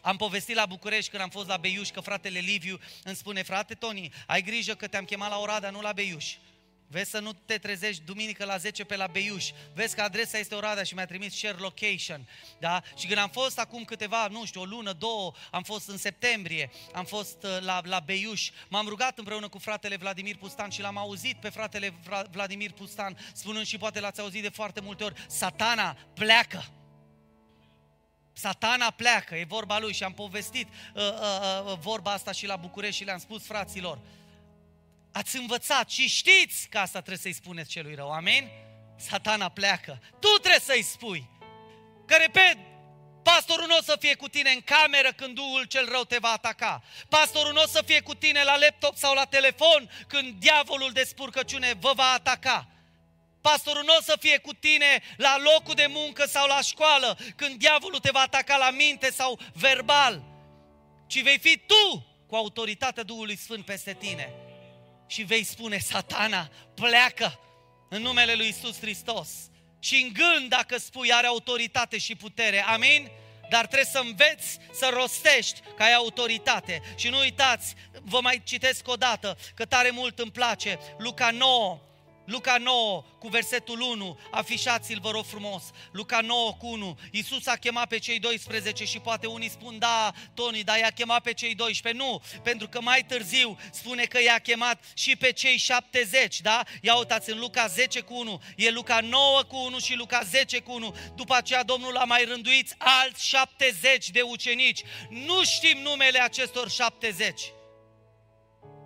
[0.00, 3.74] Am povestit la București când am fost la Beiuș că fratele Liviu îmi spune, frate
[3.74, 6.34] Toni, ai grijă că te-am chemat la Oradea, nu la Beiuș.
[6.94, 9.50] Vezi să nu te trezești duminică la 10 pe la Beiuș.
[9.72, 12.28] Vezi că adresa este Oradea și mi-a trimis share location.
[12.58, 12.82] Da?
[12.96, 16.70] Și când am fost acum câteva, nu știu, o lună, două, am fost în septembrie,
[16.92, 20.98] am fost uh, la, la Beiuș, m-am rugat împreună cu fratele Vladimir Pustan și l-am
[20.98, 21.94] auzit pe fratele
[22.30, 26.64] Vladimir Pustan spunând și poate l-ați auzit de foarte multe ori, satana pleacă.
[28.32, 32.56] Satana pleacă, e vorba lui și am povestit uh, uh, uh, vorba asta și la
[32.56, 33.98] București și le-am spus fraților.
[35.14, 38.48] Ați învățat și știți că asta trebuie să-i spuneți celui rău, amin?
[38.96, 40.02] Satana pleacă.
[40.20, 41.30] Tu trebuie să-i spui.
[42.06, 42.56] Că repet,
[43.22, 46.28] pastorul nu o să fie cu tine în cameră când Duhul cel rău te va
[46.28, 46.82] ataca.
[47.08, 51.04] Pastorul nu o să fie cu tine la laptop sau la telefon când diavolul de
[51.04, 52.68] spurcăciune vă va ataca.
[53.40, 57.54] Pastorul nu o să fie cu tine la locul de muncă sau la școală când
[57.58, 60.22] diavolul te va ataca la minte sau verbal,
[61.06, 64.32] ci vei fi tu cu autoritatea Duhului Sfânt peste tine
[65.06, 67.38] și vei spune, satana, pleacă
[67.88, 69.28] în numele lui Isus Hristos.
[69.78, 72.62] Și în gând, dacă spui, are autoritate și putere.
[72.62, 73.10] Amin?
[73.50, 76.82] Dar trebuie să înveți să rostești că ai autoritate.
[76.96, 81.80] Și nu uitați, vă mai citesc o dată, că tare mult îmi place, Luca 9,
[82.24, 85.62] Luca 9 cu versetul 1, afișați-l vă rog frumos.
[85.92, 90.12] Luca 9 cu 1, Iisus a chemat pe cei 12 și poate unii spun, da,
[90.34, 92.02] Toni, dar i-a chemat pe cei 12.
[92.02, 96.62] Nu, pentru că mai târziu spune că i-a chemat și pe cei 70, da?
[96.80, 100.60] Ia uitați în Luca 10 cu 1, e Luca 9 cu 1 și Luca 10
[100.60, 100.96] cu 1.
[101.14, 104.82] După aceea Domnul a mai rânduit alți 70 de ucenici.
[105.10, 107.40] Nu știm numele acestor 70.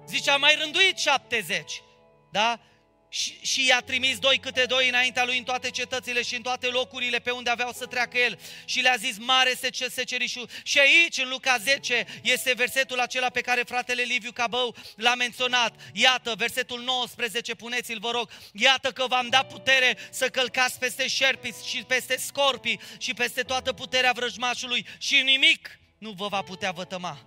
[0.07, 1.83] Zice, a mai rânduit 70.
[2.31, 2.61] Da?
[3.09, 6.67] Și, și i-a trimis doi câte doi înaintea lui în toate cetățile și în toate
[6.67, 10.49] locurile pe unde aveau să treacă el și le-a zis mare se ce secerișul.
[10.63, 15.75] Și aici, în Luca 10, este versetul acela pe care fratele Liviu Cabău l-a menționat.
[15.93, 18.31] Iată, versetul 19, puneți-l vă rog.
[18.53, 23.73] Iată că v-am dat putere să călcați peste șerpi și peste scorpii și peste toată
[23.73, 27.19] puterea vrăjmașului și nimic nu vă va putea vătăma.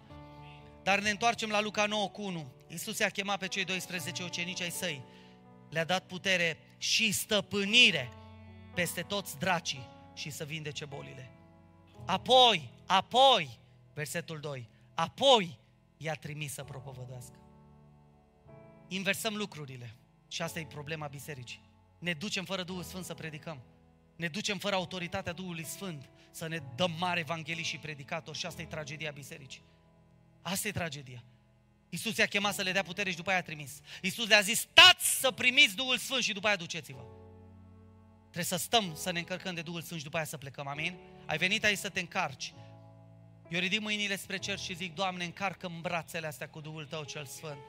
[0.83, 2.53] Dar ne întoarcem la Luca 9 cu 1.
[2.67, 5.01] Iisus i-a chemat pe cei 12 ucenici ai săi
[5.71, 8.09] le-a dat putere și stăpânire
[8.73, 11.31] peste toți dracii și să vindece bolile.
[12.05, 13.59] Apoi, apoi,
[13.93, 15.59] versetul 2, apoi
[15.97, 17.35] i-a trimis să propovădească.
[18.87, 19.95] Inversăm lucrurile
[20.27, 21.61] și asta e problema bisericii.
[21.99, 23.61] Ne ducem fără Duhul Sfânt să predicăm.
[24.15, 28.61] Ne ducem fără autoritatea Duhului Sfânt să ne dăm mare evanghelii și predicatori și asta
[28.61, 29.63] e tragedia bisericii.
[30.41, 31.23] Asta e tragedia.
[31.93, 33.71] Iisus i-a chemat să le dea putere și după aia a trimis.
[34.01, 37.01] Iisus le-a zis, stați să primiți Duhul Sfânt și după aia duceți-vă.
[38.21, 40.97] Trebuie să stăm, să ne încărcăm de Duhul Sfânt și după aia să plecăm, amin?
[41.25, 42.53] Ai venit aici să te încarci.
[43.49, 47.03] Eu ridic mâinile spre cer și zic, Doamne, încarcă în brațele astea cu Duhul Tău
[47.03, 47.59] cel Sfânt.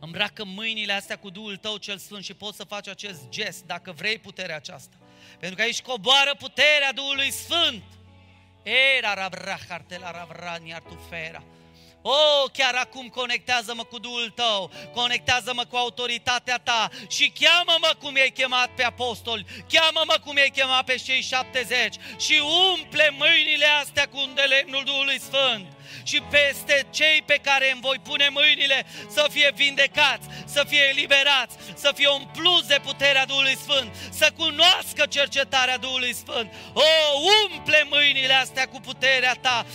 [0.00, 3.92] Îmbracă mâinile astea cu Duhul Tău cel Sfânt și poți să faci acest gest dacă
[3.92, 4.96] vrei puterea aceasta.
[5.38, 7.82] Pentru că aici coboară puterea Duhului Sfânt.
[8.96, 11.42] Era rabra hartela ravrani artufera.
[12.08, 18.30] Oh, chiar acum conectează-mă cu Duhul Tău, conectează-mă cu autoritatea Ta și cheamă-mă cum i-ai
[18.30, 22.42] chemat pe apostoli, cheamă-mă cum i-ai chemat pe cei 70 și
[22.72, 28.28] umple mâinile astea cu undelemnul Duhului Sfânt și peste cei pe care îmi voi pune
[28.28, 34.32] mâinile să fie vindecați, să fie eliberați, să fie umpluți de puterea Duhului Sfânt, să
[34.36, 36.52] cunoască cercetarea Duhului Sfânt.
[36.72, 36.82] O,
[37.44, 39.66] umple mâinile astea cu puterea ta,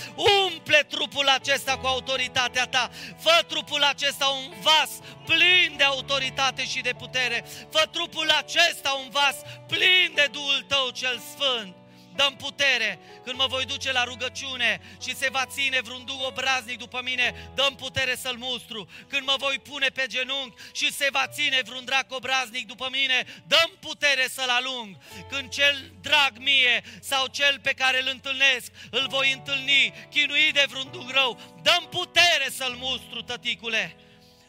[0.45, 2.89] umple trupul acesta cu autoritatea ta,
[3.19, 4.89] fă trupul acesta un vas
[5.25, 9.35] plin de autoritate și de putere, fă trupul acesta un vas
[9.67, 11.80] plin de Duhul tău cel Sfânt
[12.15, 12.99] dăm putere.
[13.23, 17.51] Când mă voi duce la rugăciune și se va ține vreun duh obraznic după mine,
[17.55, 18.89] dăm putere să-l mustru.
[19.07, 23.25] Când mă voi pune pe genunchi și se va ține vreun drac obraznic după mine,
[23.47, 24.97] dăm putere să-l alung.
[25.29, 30.65] Când cel drag mie sau cel pe care îl întâlnesc, îl voi întâlni chinuit de
[30.69, 33.95] vreun duh rău, dăm putere să-l mustru, tăticule.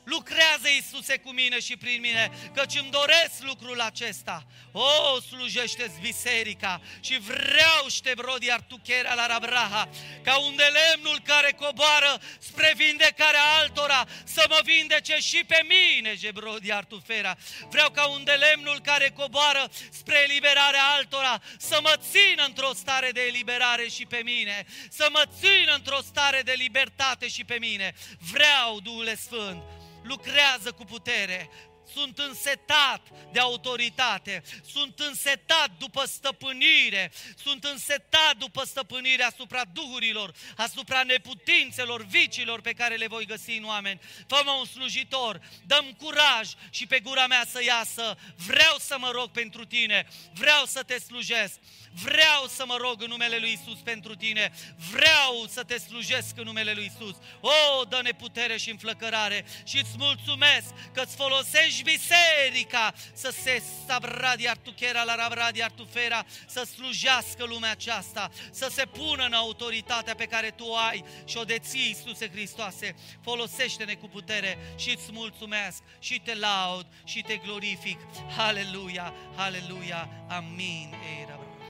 [0.04, 4.46] Lucrează, Iisuse, cu mine și prin mine, căci îmi doresc lucrul acesta.
[4.72, 8.80] O, slujește-ți biserica și vreau ștebrod iar tu
[9.14, 9.88] la rabraha,
[10.22, 16.14] ca unde lemnul care coboară spre vindecarea altora, puterea să mă vindece și pe mine,
[16.14, 17.36] Jebrodi Artufera.
[17.70, 23.10] Vreau ca un de lemnul care coboară spre eliberarea altora să mă țină într-o stare
[23.10, 27.94] de eliberare și pe mine, să mă țină într-o stare de libertate și pe mine.
[28.32, 29.62] Vreau, Duhule Sfânt,
[30.02, 31.50] lucrează cu putere,
[31.92, 33.00] sunt însetat
[33.32, 37.12] de autoritate, sunt însetat după stăpânire,
[37.42, 43.64] sunt însetat după stăpânire asupra duhurilor, asupra neputințelor, vicilor pe care le voi găsi în
[43.64, 44.00] oameni.
[44.26, 49.30] fă un slujitor, dăm curaj și pe gura mea să iasă, vreau să mă rog
[49.30, 51.58] pentru tine, vreau să te slujesc.
[51.94, 54.52] Vreau să mă rog în numele Lui Isus pentru tine.
[54.90, 57.16] Vreau să te slujesc în numele Lui Isus.
[57.40, 64.48] O, dă-ne putere și înflăcărare și îți mulțumesc că îți folosești biserica să se sabradi
[64.48, 70.50] artuchera la rabradi artufera, să slujească lumea aceasta, să se pună în autoritatea pe care
[70.50, 72.94] tu o ai și o deții, Iisuse Hristoase.
[73.22, 77.98] Folosește-ne cu putere și îți mulțumesc și te laud și te glorific.
[78.36, 80.94] Haleluia, haleluia, amin.
[81.18, 81.50] Ei,